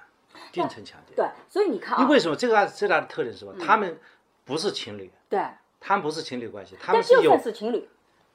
[0.50, 1.14] 定成强奸。
[1.14, 2.34] 对，所以你看啊，因为什么？
[2.34, 3.54] 这个案子最大的特点是什么？
[3.64, 4.00] 他们
[4.44, 5.40] 不是情侣，对，
[5.78, 7.88] 他们不是情侣关系，他们是有算是情侣，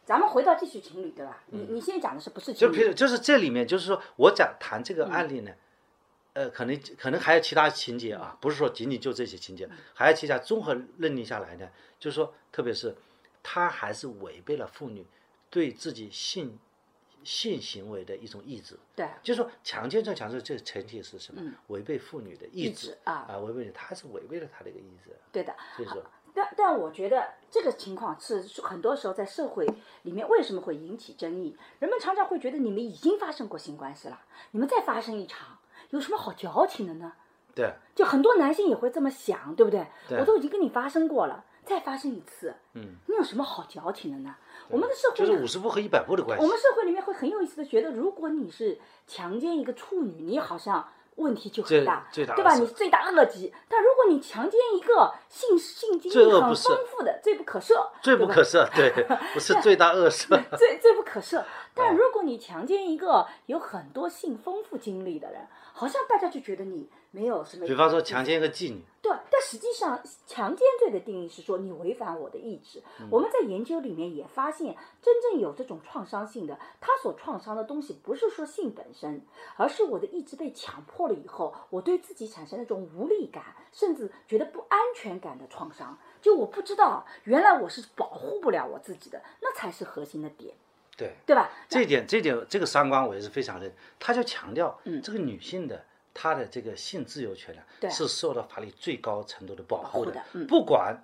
[0.10, 1.44] 咱们回到继续情侣，对吧？
[1.52, 2.72] 你你现在讲的是不是情侣？
[2.74, 5.52] 就比如就是这里面就是说我讲谈这个案例呢，
[6.34, 11.70] 呃，可能可能还有其他情节啊，不是说仅仅就这些情节，还有其他综合认定下来呢，
[12.00, 12.96] 就是说，特别是
[13.44, 15.06] 他还是违背了妇女
[15.52, 16.58] 对自己性
[17.24, 18.80] 性行为的一种意志。
[18.96, 21.40] 对，就是说，强奸罪强制罪这个前提是什么？
[21.68, 25.56] 违背妇女的意意志志啊啊，违背他是违背了他的一个意志，对的。
[25.76, 26.04] 所以说。
[26.34, 29.66] 但但我觉得这个情况是很多时候在社会
[30.04, 31.56] 里面为什么会引起争议？
[31.80, 34.20] 人们常常会觉得你们已经发生过性关系了，
[34.52, 35.58] 你们再发生一场
[35.90, 37.14] 有什么好矫情的呢？
[37.56, 39.88] 对，就很多男性也会这么想，对不对？
[40.08, 44.36] 对我都已经跟你发生过了，再发生一次，嗯，你有什么好矫情的呢？
[44.70, 46.44] 我们的社会就是五十步和一百步的关系。
[46.44, 50.88] 我们社会里面会很有意思的觉得，如果你是强奸一个处女，你好像
[51.20, 52.56] 问题就很大，最大对吧？
[52.56, 53.54] 你罪大恶极。
[53.68, 58.90] 但如果你强奸一个性性经历很丰富的，罪不可赦，罪不可赦，对，
[59.34, 60.28] 不是罪大恶赦。
[60.58, 61.44] 罪罪不可赦。
[61.76, 67.66] 但哎如果你强奸一个有很多性丰富经历的人，好像大家就觉得你没有什么。
[67.66, 72.82] 比方说强奸一个妓女，对，但实际上强奸罪的定义是说你违反我的意志。
[73.00, 79.22] 嗯我们在研究里面也发现，真正有这种创伤性的，他所创伤的东西不是说性本身，
[79.56, 85.98] 而是我的意志被强迫了以后，我对自己产生那种无力感，甚至觉得不安全感的创伤。
[86.22, 90.54] 就我不知道，原来我是保护不了我自己的，那才是核心的点，
[90.98, 91.50] 对，对吧？
[91.70, 93.74] 这一点，这点，这个三观我也是非常认。
[93.98, 95.86] 他就强调，嗯这个女性的
[96.22, 101.02] 她的这个性自由权呢，对是受到法律最高程度的保护的不管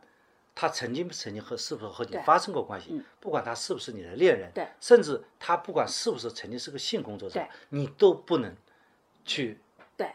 [0.53, 8.53] 他曾经曾经和是不是和你发生过关系嗯，不管他是不是你的恋人，对甚至他不管是不是曾经是个性工作者对，你都不能
[9.23, 9.57] 去
[9.95, 10.11] 对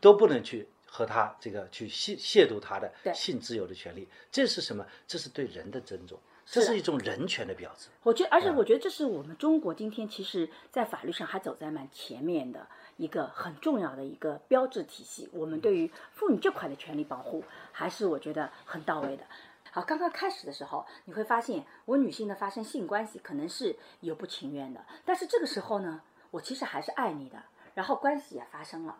[0.00, 4.08] 都不能去和他这个去亵亵渎他的性自由的权利。
[4.32, 4.86] 这是什么？
[5.06, 7.88] 这是对人的尊重，这是一种人权的标志。
[8.02, 15.28] 我觉得，而且嗯我觉得这是我们中国今天其实在法律上还走在蛮前面的一个很重要的一个标志体系。
[15.32, 19.24] 我们对于妇女这块的权利保护，还是我觉得很到位的。
[19.70, 27.42] 好，刚刚开始的时候，你会发现我女性的发生性关系可能是有不情愿的，但是这个时候呢，我其实还是爱你的，
[27.74, 28.98] 然后关系也发生了，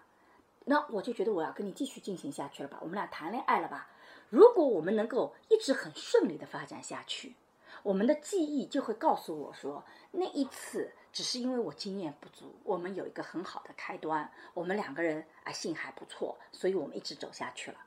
[0.64, 3.86] 那我就觉得我要跟你继续进行下去了吧，我们俩谈恋爱了吧？
[4.34, 7.36] 如果我们能够一直很顺利的发展下去，
[7.84, 17.78] 我们的记忆就会告诉我说，那一次只是因为我经验不足，我们有一个很好的开端，我们两个人啊性还不错，所以我们一直走下去了。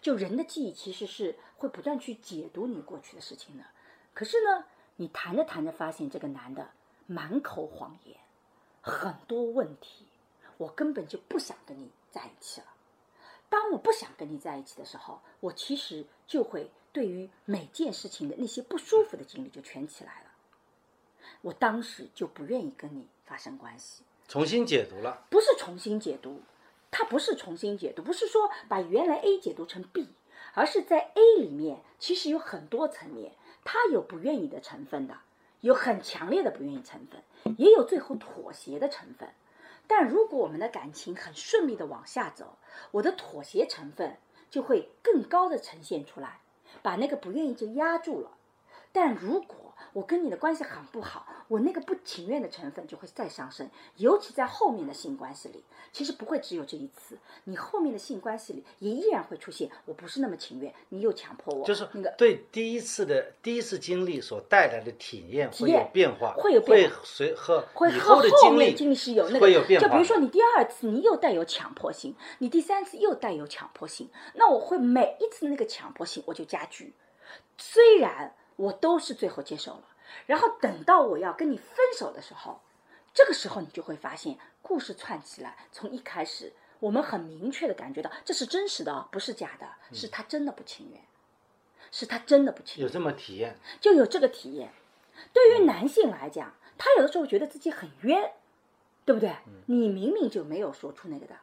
[0.00, 3.64] 就人的记忆其实是会不断去解读你过去的事情的，
[4.14, 4.64] 可是呢，
[4.94, 6.70] 你谈着谈着发现这个男的
[7.08, 8.16] 满口谎言，
[8.80, 10.06] 很多问题，
[10.56, 12.66] 我根本就不想跟你在一起了。
[13.48, 20.26] 当我不想跟你在一起的时候，我其实就会对于每件事情的那些不舒服的经历就全起来了。
[21.42, 26.40] 我当时就不愿意跟你发生关系，重新解读了，不是重新解读，
[26.90, 30.08] 它不是重新解读，不是说把原来 A 解读成 B，
[30.54, 33.32] 而是在 A 里面其实有很多层面，
[33.64, 35.18] 它有不愿意的成分的，
[35.60, 39.28] 有很强烈的不愿意成分，也有最后妥协的成分。
[39.88, 42.58] 但如果我们的感情很顺利的往下走，
[42.90, 44.18] 我的妥协成分
[44.50, 46.40] 就会更高的呈现出来，
[46.82, 48.36] 把那个不愿意就压住了。
[48.92, 69.86] 但如果我跟你的关系很不好，我那个不情愿的成分就会再上升，尤其在后面的性关系里，其实不会只有这一次，你后面的性关系里也依然会出现，我不是那么情愿，你又强迫我，就是那个对第一次的第一次经历所带来的体验会验有变化，会有变化会随和会后的经历面经历是有那个，会有变化。
[69.86, 76.92] 就比如说你第二次你又带有强迫性，你第三次又带有强迫性，那我会每一次那个强迫性我就加剧，
[77.56, 79.84] 虽然我都是最后接受了，
[80.26, 82.60] 然后等到我要跟你分手的时候，
[83.14, 91.00] 这个时候你就会发现故事串起来，从一开始我们很明确的感觉到这是真实的哦，不是假的，是他真的不情愿，
[91.90, 92.86] 是他真的不情愿。
[92.86, 94.72] 有这么体验，就有这个体验。
[95.32, 98.32] 对于男性来讲，他有的时候觉得自己很冤，
[99.04, 99.36] 对不对？
[99.66, 101.36] 你明明就没有说出那个的，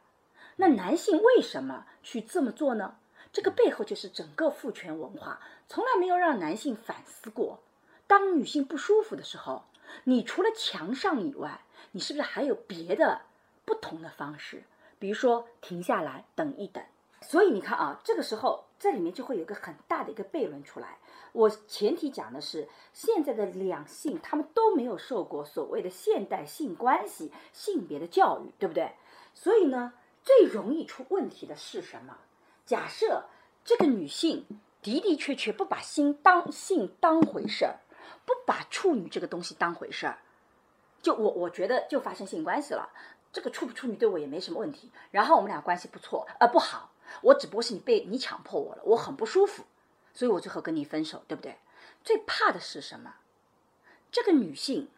[0.57, 2.95] 那男性为什么去这么做呢？
[3.31, 7.59] 这个背后就是整个父权文化从来没有让男性反思过。
[8.07, 9.63] 当女性不舒服的时候，
[10.03, 13.21] 你除了强上以外，你是不是还有别的
[13.65, 14.63] 不同的方式？
[14.99, 16.83] 比如说停下来等一等。
[17.21, 20.97] 所以你看啊，这个时候这里面就会有一个很大的一个悖论出来。
[21.31, 28.91] 我前提讲的是，现在的两性他们都没有受过所谓的现代性关系、性别的教育，对不对？
[29.33, 32.17] 所以呢，最容易出问题的是什么？
[32.65, 33.25] 假设
[33.63, 34.45] 这个女性
[34.83, 37.79] 的的确确不把性当性当回事儿，
[38.25, 40.19] 不把处女这个东西当回事儿，
[41.01, 42.89] 就我我觉得就发生性关系了，
[43.31, 46.91] 这个处不处女对我也没什么问题，然后我们俩关系不错，呃不好，
[47.21, 49.63] 我只不过是你被你强迫我了，我很不舒服，
[50.13, 51.57] 所以我最后跟你分手，对不对？
[52.03, 53.15] 最怕的是什么？
[54.11, 54.89] 这个女性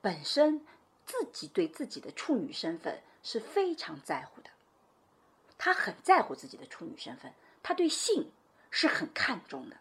[0.00, 0.66] 本身
[1.06, 4.50] 自己对自己的处女身份是非常在乎的，
[5.58, 8.32] 她很在乎自己的处女身份，她对性
[8.76, 9.76] 是很看重的，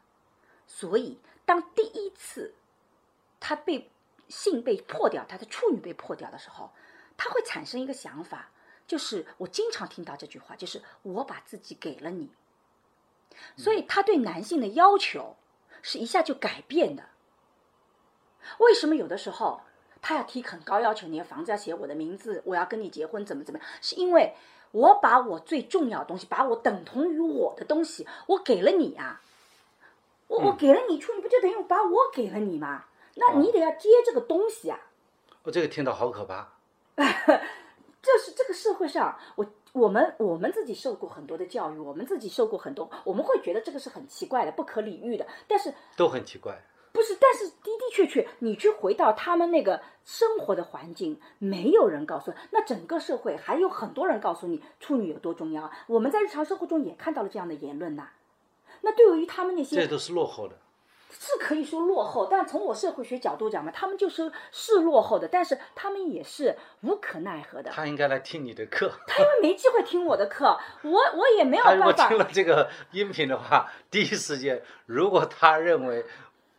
[0.67, 2.53] 所以当第一次
[3.39, 3.89] 她被
[4.29, 6.71] 性被破掉，她的处女被破掉的时候，
[7.17, 8.51] 她会产生一个想法，
[8.85, 12.29] 就是我经常听到这句话，就是我把自己给了你，
[13.57, 15.37] 所以她对男性的要求
[15.81, 17.09] 是一下就改变的。
[18.59, 19.61] 为什么有的时候
[20.03, 23.67] 他要提很高要求，你的房子要写我的名字，我要跟你结婚，怎么怎么样？
[23.81, 24.35] 是因为
[24.73, 29.21] 我把我最重要的东西，把我等同于我的东西，我给了你啊。
[30.27, 32.85] 我我给了你处你，不就等于把我给了你吗？
[33.15, 34.79] 那你得要接这个东西啊。
[35.43, 36.49] 我这个听到好可怕。
[38.01, 45.27] 这是这个社会上，我我们我们自己受过很多的教育，我们自己受过很多，我们会觉得这个是很奇怪的、不可理喻的。
[45.47, 46.63] 但是都很奇怪。
[46.93, 55.69] 不是，但是的的确确，你去回到他们那个生活的环境，没有人告诉，那整个社会还有很多人告诉你处女有多重要。
[55.87, 58.09] 我们在日常生活中也看到了这样的言论呐。
[58.81, 60.55] 那对于他们那些，这都是落后的。
[61.15, 67.69] 是可以说落后，但从我社会学角度讲嘛，他们就是是落后的，但是他们也是无可奈何的。
[67.69, 68.91] 他应该来听你的课。
[69.07, 71.91] 他因为没机会听我的课，我我也没有办法。
[71.91, 76.03] 他如果听了这个音频的话，第一时间，如果他认为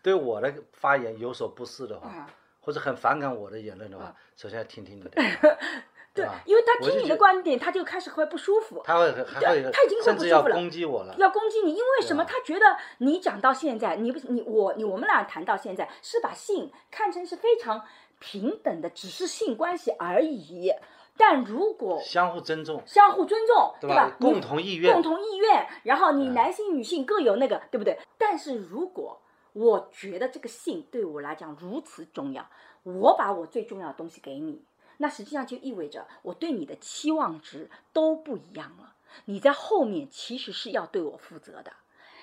[0.05, 2.27] 对我的发言有所不适的话，
[2.61, 5.11] 或者很反感我的言论的话，首先要听听你的。
[6.13, 8.81] 对，因为他听你的观点，他就开始会不舒服。
[8.85, 11.15] 他会他已经会不舒服了要攻击我了。
[11.19, 12.23] 要攻击你，因为什么？
[12.25, 17.83] 他觉得你讲到现在，你不你我你我们俩谈到现在，是把性看成是非常
[18.21, 20.71] 平等的，只是性关系而已。
[21.17, 24.17] 但如果相互尊重，相互尊重，对吧？
[24.21, 25.67] 共同意愿，共同意愿。
[25.83, 27.99] 然后你男性女性各有那个，对不对？
[28.19, 29.21] 但是如果
[29.55, 32.51] 我觉得这个性对我来讲如此重要，
[32.83, 34.63] 我把我最重要的东西给你。
[34.99, 38.95] 那实际上就意味着我对你的期望值都不一样了。
[39.25, 41.73] 你在后面其实是要对我负责的。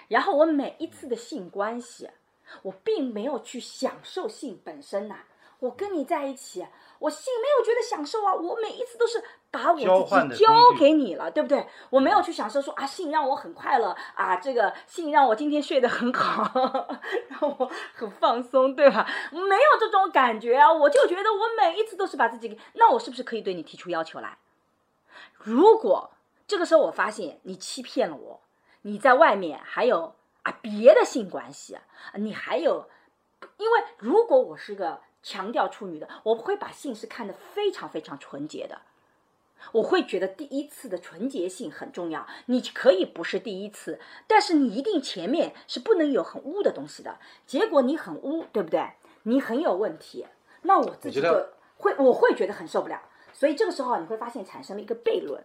[0.07, 2.09] 然后我每一次的性关系，
[2.63, 5.23] 我并没有去享受性本身呐。
[5.61, 6.65] 我跟你在一起，
[6.97, 8.33] 我性没有觉得享受啊。
[8.33, 11.67] 我每一次都是把我自己交给你了，对不对？
[11.91, 16.51] 我没有去享受说啊，性让我很快乐啊，这个性让我今天睡得很好，
[17.29, 19.07] 让我很放松，对吧？
[19.31, 20.73] 没有这种感觉啊。
[20.73, 24.39] 我就觉得我每一次都是把自己给，那我是不是可以对你提出要求来？
[25.37, 26.09] 如果
[26.47, 28.41] 这个时候我发现你欺骗了我，
[28.81, 31.77] 你在外面还有啊别的性关系，
[32.15, 32.89] 你还有，
[33.57, 35.01] 因为如果我是个。
[35.23, 38.81] 强调处女的，我会把性是看得非常非常纯洁的，
[39.73, 42.27] 我会觉得第一次的纯洁性很重要。
[42.47, 47.19] 你可以不是第一次，但是你一定前面是不能有很污的东西的。
[47.45, 48.93] 结果你很污，对不对？
[49.23, 50.25] 你很有问题，
[50.63, 51.47] 那我自己就
[51.77, 53.01] 会我会觉得很受不了。
[53.33, 55.43] 所以这个时候你会发现产生了一个悖论，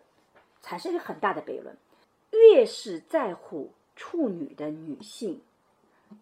[0.62, 1.76] 产生一个很大的悖论。
[2.32, 5.40] 越是在乎处女的女性。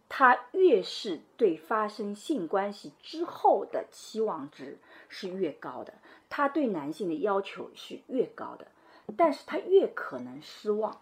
[0.08, 4.78] 他越是对发生性关系之后的期望值
[5.08, 5.94] 是越高的，
[6.28, 8.68] 他对男性的要求是越高的，
[9.16, 11.00] 但是他越可能失望，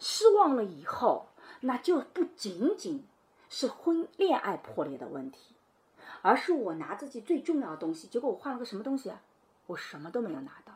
[0.00, 1.26] 失望了以后，
[1.60, 3.04] 那就不仅仅
[3.48, 5.54] 是婚恋爱破裂的问题，
[6.22, 9.22] 而是我拿自己最重要的东西，结果我换了个什么东西啊？
[9.68, 10.72] 我什么都没有拿到。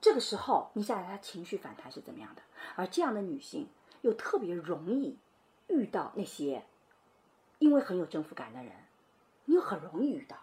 [0.00, 2.42] 这个时候，你想想他情绪反弹是怎么样的？
[2.76, 3.68] 而这样的女性
[4.00, 5.18] 又特别容易。
[5.72, 6.64] 遇到那些
[7.58, 8.72] 因为很有征服感的人，
[9.44, 10.36] 你又很容易遇到，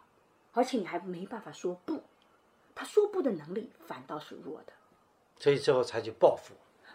[0.54, 2.02] 而且你还没办法说不，
[2.76, 4.74] 他说不的能力反倒是弱的，
[5.38, 6.54] 所以最后采取报复，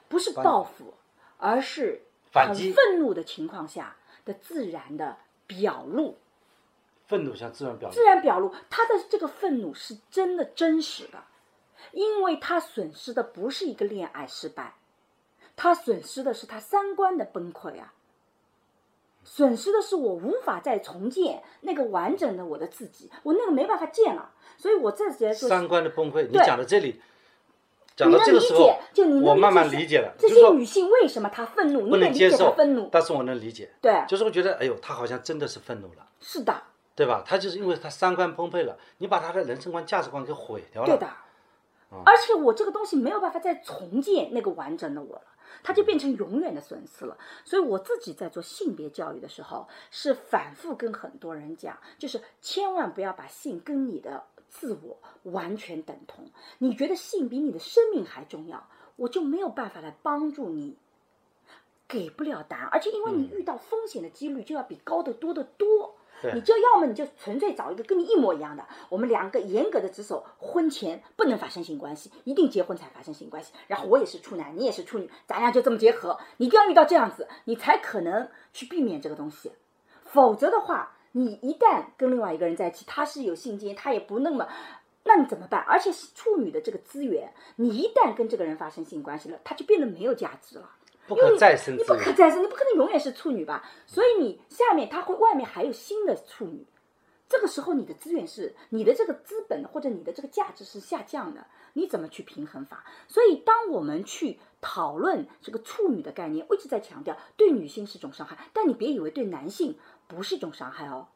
[0.09, 0.95] 不是报复，
[1.39, 2.72] 而是反击。
[2.72, 6.16] 愤怒的情况下的自然的表露，
[7.07, 11.24] 愤怒像自然表露，自然表露，他的这个愤怒是真的真实的，
[11.93, 14.74] 因为他损失的不是一个恋爱失败，
[15.55, 17.93] 他损失的是他三观的崩溃啊。
[19.25, 26.29] 损失的是我无法再重建那个完整的我的自己，我那个没办法建了，所以我这些说三观的崩溃。
[26.29, 27.01] 你讲到这里，
[27.97, 30.12] 讲到这个时候，就你我慢慢理解了。
[30.18, 31.89] 这些女性为什么她愤怒？
[31.89, 33.70] 不能接受愤怒，但是我能理解。
[33.81, 36.07] 对，就是我觉得，哎呦，她好像真的是愤怒了。
[36.20, 36.55] 是的，
[36.95, 37.22] 对吧？
[37.27, 40.89] 她就是因为她三观崩溃了，你把她的人生观、价值观给毁掉了。
[40.89, 41.09] 对的，
[42.05, 45.22] 而且我这个东西没有办法再重建那个完整的我了。
[45.62, 47.16] 它就变成永远的损失了。
[47.44, 56.26] 所以我自己在做性别教育的时候，是反复跟很多人讲，就是千万不要把性跟你的自我完全等同。
[56.59, 60.76] 你觉得性比你的生命还重要，我就没有办法来帮助你，
[61.86, 62.68] 给不了答案。
[62.72, 65.96] 而且因为你遇到风险的几率就要比高的多得多。
[66.33, 73.53] 你就要么你就纯粹找一个跟你一模一样的，我们两个严格的执守婚前不能发生性关系，一定结婚才发生性关系。
[73.66, 76.18] 然后我也是处男，你也是处女，咱俩就这么结合。
[76.37, 79.53] 你一定要遇到这样子，你才可能去避免这个东西。
[80.05, 84.49] 否则的话，你一旦跟另外一个人在一起，他是有性经验，他也不那么，
[85.03, 85.61] 那你怎么办？
[85.66, 90.70] 而且处女的这个资源，你一旦跟这个人发生性关系了，他就变得没有价值了。
[91.07, 93.68] 不可再生，你不可再生，你不可能永远是处女吧？
[93.86, 96.66] 所以你下面他会外面还有新的处女，
[97.28, 102.84] 这个时候你的资源是你的这个资本或者你的这个价值是下降的，你怎么去平衡法？
[103.09, 109.76] 所以当我们去讨论这个处女的概念，我一直在强调，对女性是一种伤害，但你别以为对男性
[110.07, 111.09] 不是一种伤害哦。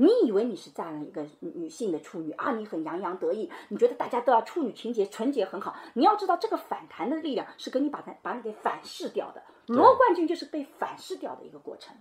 [0.00, 2.52] 你以为你是占了一个女性的处女啊？
[2.52, 5.74] 你很洋洋得意，你觉得大家都要处女情节纯洁很好。
[5.94, 9.42] 你要知道，这个反弹的力量是给你把它把你给反噬掉的。
[9.66, 11.96] 罗冠军就是被反噬掉的一个过程，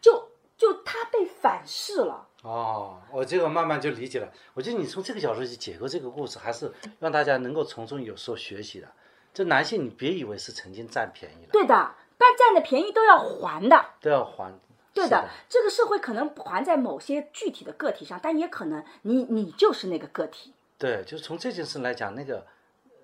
[0.00, 2.28] 就就他被反噬了。
[2.44, 4.32] 哦，我这个慢慢就理解了。
[4.54, 8.86] 我觉得你从这个角度去解构这个故事，还是让大家能够从中有所学习的。
[9.32, 13.84] 这男性，你别以为是曾经占便宜了，对的，该占的便宜都要还的。
[14.00, 14.56] 都要还。
[14.94, 20.54] 对的的，这个社会可能还在某些具体的个体上，但也可能你你就是那个个体。
[20.78, 22.46] 对，就是从这件事来讲，那个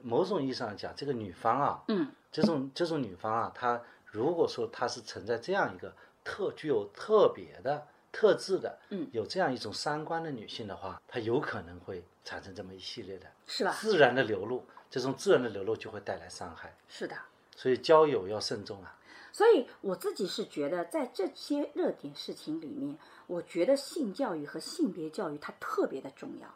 [0.00, 17.16] 某种意义上讲，这个女方啊，嗯，这种这种女方啊，她如果说她是存在这样一个特具有特别的特质的，嗯有这样一种三观的女性的话，她有可能会产生这么一系列的是吧自然的流露，这种自然的流露就会带来伤害，是的。
[17.56, 18.96] 所以交友要慎重啊。
[19.32, 26.54] 所以我自己是觉得，在这些热点事情里面，我觉得性教育和性别教育它特别的重要。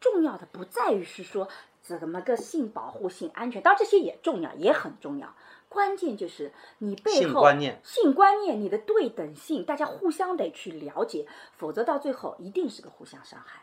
[0.00, 1.48] 重要的不在于是说
[1.80, 5.34] 怎么个性保护、性安全，当然这些也重要，也很重要。
[5.68, 13.62] 关键就是你背后性观念性观念、你的对等性，大家互相得去了解，否则到最后一定是个互相伤害。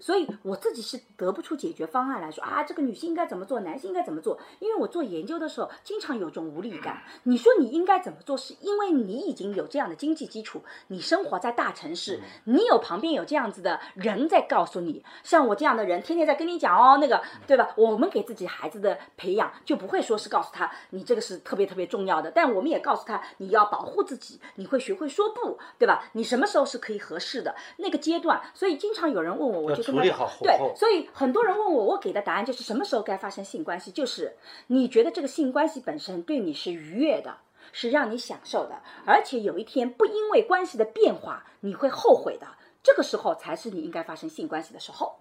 [0.00, 4.38] 所以我自己是得不出解决方案来说啊，这个女性应该怎么做，男性应该怎么做？
[4.58, 7.02] 因为我做研究的时候，经常有种无力感。
[7.24, 17.70] 你说你应该怎么做，是因为你已经有这样的经济基础，你生活在大城市，你有旁边有这样子的人在告诉你，像我这样的人，天天在跟你讲哦，那个对吧？
[17.76, 26.10] 我们给自己孩子的培养就不会说是告诉他你这个是特别特别重要的，但我们也告诉他你要保护自己，你会学会说不，对吧？
[26.12, 28.40] 你什么时候是可以合适的那个阶段？
[28.54, 37.36] 所以经常有人问我，我要处理好后对，所以很多人问我，我给的答案就是什么时候该发生性关系，就是你觉得这个性关系本身对你是愉悦的，
[37.72, 42.46] 是让你享受的，而且有一天不因为关系的变化你会后悔的，
[42.82, 45.18] 这个时候才是你应该发生性关系的时候。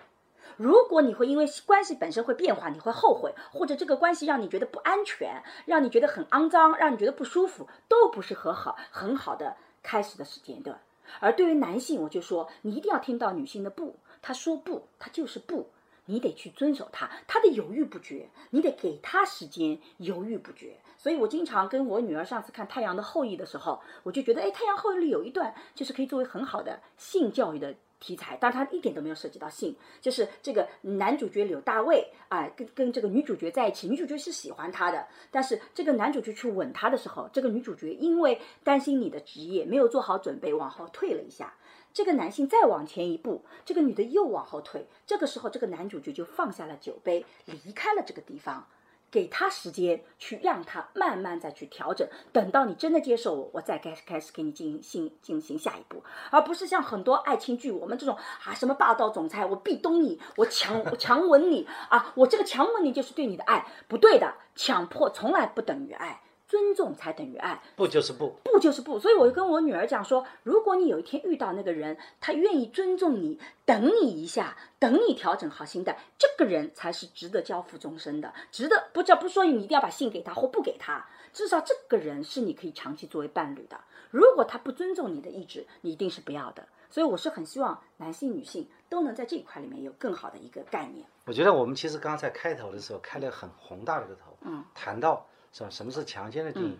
[0.58, 10.80] 如果你会因为关系本身会变化，你会后悔，或者这个关系让你觉得不安全，让你觉得很肮脏，让你觉得不舒服，都不是和好很好的开始的时间段。
[11.20, 15.70] 而对于男性，我就说你一定要听到女性的不，他说不，他就是不，
[16.06, 20.78] 你得去遵守他，他的犹豫不决，你得给他时间犹豫不决。
[20.98, 41.52] 所以我经常跟我女儿上次看《太阳的后裔》的时候，我就觉得，哎，《太阳后裔》里有一段就是可以作为很好的性教育的题材，但它一点都没有涉及到性，就是这个男主角柳大卫啊、跟跟这个女主角在一起，女主角是喜欢他的，但是这个男主角去吻她的时候，这个女主角因为担心你的职业，没有做好准备，往后退了一下。
[41.94, 48.68] 这个男性再往前一步，这个女的又往后退，这个时候这个男主角就放下了酒杯，离开了这个地方。
[49.12, 58.16] 给他时间去让他慢慢再去调整，等到你真的接受我，我再开始开始给你进行进行下一步，而不是像很多爱情剧我们这种
[58.46, 66.22] 啊什么霸道总裁，我壁咚你，我强我强吻你啊，我这个强吻你就是对你的爱，不对的，强迫从来不等于爱，
[66.52, 68.36] 尊重才等于爱，不就是不？
[68.44, 83.80] 不就是不，所以我就跟我女儿讲说，如果你有一天遇到那个人，他愿意尊重你，等你一下，等你调整好心态，这个人才是值得交付终身的，值得不叫不说你一定要把信给他或不给他，至少这个人是你可以长期作为伴侣的。
[84.10, 86.68] 如果他不尊重你的意志，你一定是不要的。
[86.90, 91.08] 所以我是很希望男性、女性都能在这一块里面有更好的一个概念。
[91.24, 96.80] 我觉得我们其实刚才开头的时候开了很宏大的个头，嗯，谈到是吧，什么是强奸的定义，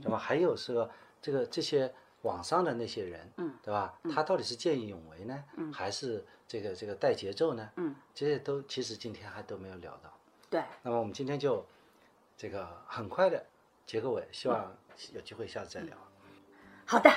[0.00, 0.16] 对吧？
[0.18, 0.90] 还有是个
[1.20, 1.92] 这个这些
[2.22, 3.98] 网上的那些人，嗯，对吧？
[4.12, 7.70] 他到底是见义勇为呢，嗯，还是这个这个带节奏呢？
[7.76, 10.12] 嗯，这些都其实今天还都没有聊到。
[10.48, 11.64] 对，那么我们今天就
[12.36, 13.44] 这个很快的
[13.86, 14.76] 结个尾，希望
[15.12, 15.96] 有机会下次再聊。
[16.84, 17.10] 好的，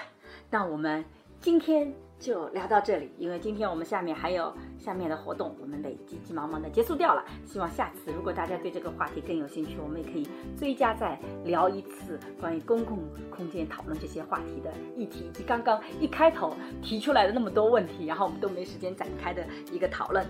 [0.50, 1.06] 那我们
[1.42, 7.24] 今天就聊到这里，因为今天我们下面还有下面的活动，我们得急急忙忙的结束掉了。
[7.46, 10.28] 希望下次如果大家对这个话题更有兴趣，我们也可以
[10.58, 20.26] 追加再聊一次关于公共空间讨论这些话题的议题，以及刚刚一开头提出来的那么多问题，然后我们都没时间展开的一个讨论。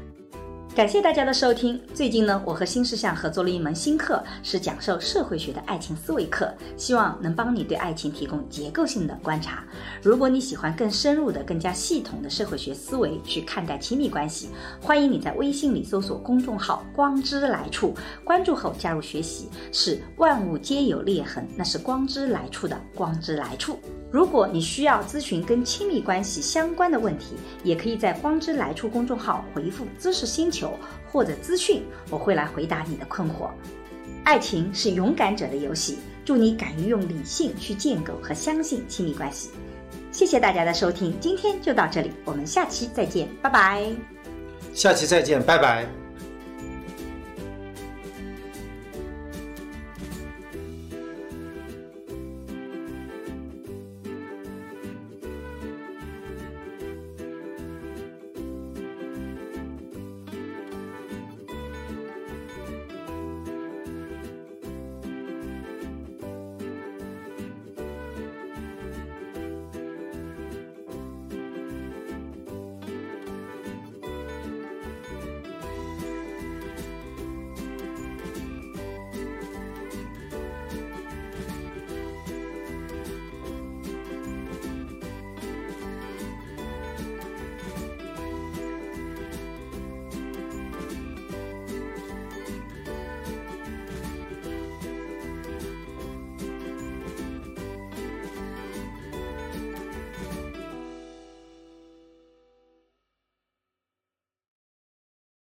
[0.80, 1.78] 感谢大家的收听。
[1.94, 9.62] 最近呢，我和新事项合作了一门新课，是讲授社会学的爱情思维课，希望能帮你对爱情提供结构性的观察。
[10.02, 14.52] 如果你喜欢更深入的、更加系统的社会学思维去看待亲密关系，
[14.82, 19.50] 欢迎你在微信里搜索公众号“光之来处”，关注后加入学习。
[19.74, 23.78] 是万物皆有裂痕，那是光之来处的光之来处。
[24.12, 30.74] 如果你需要咨询跟亲密关系相关的问题，也可以在“光之来处”公众号回复“知识星球”
[31.12, 33.52] 或者“资讯”，我会来回答你的困惑。
[34.24, 39.52] 爱情是勇敢者的游戏，祝你敢于用理性去建构和相信亲密关系。
[40.12, 43.86] 谢谢大家的收听，今天就到这里，我们下期再见，拜拜。
[44.74, 45.99] 下期再见，拜拜。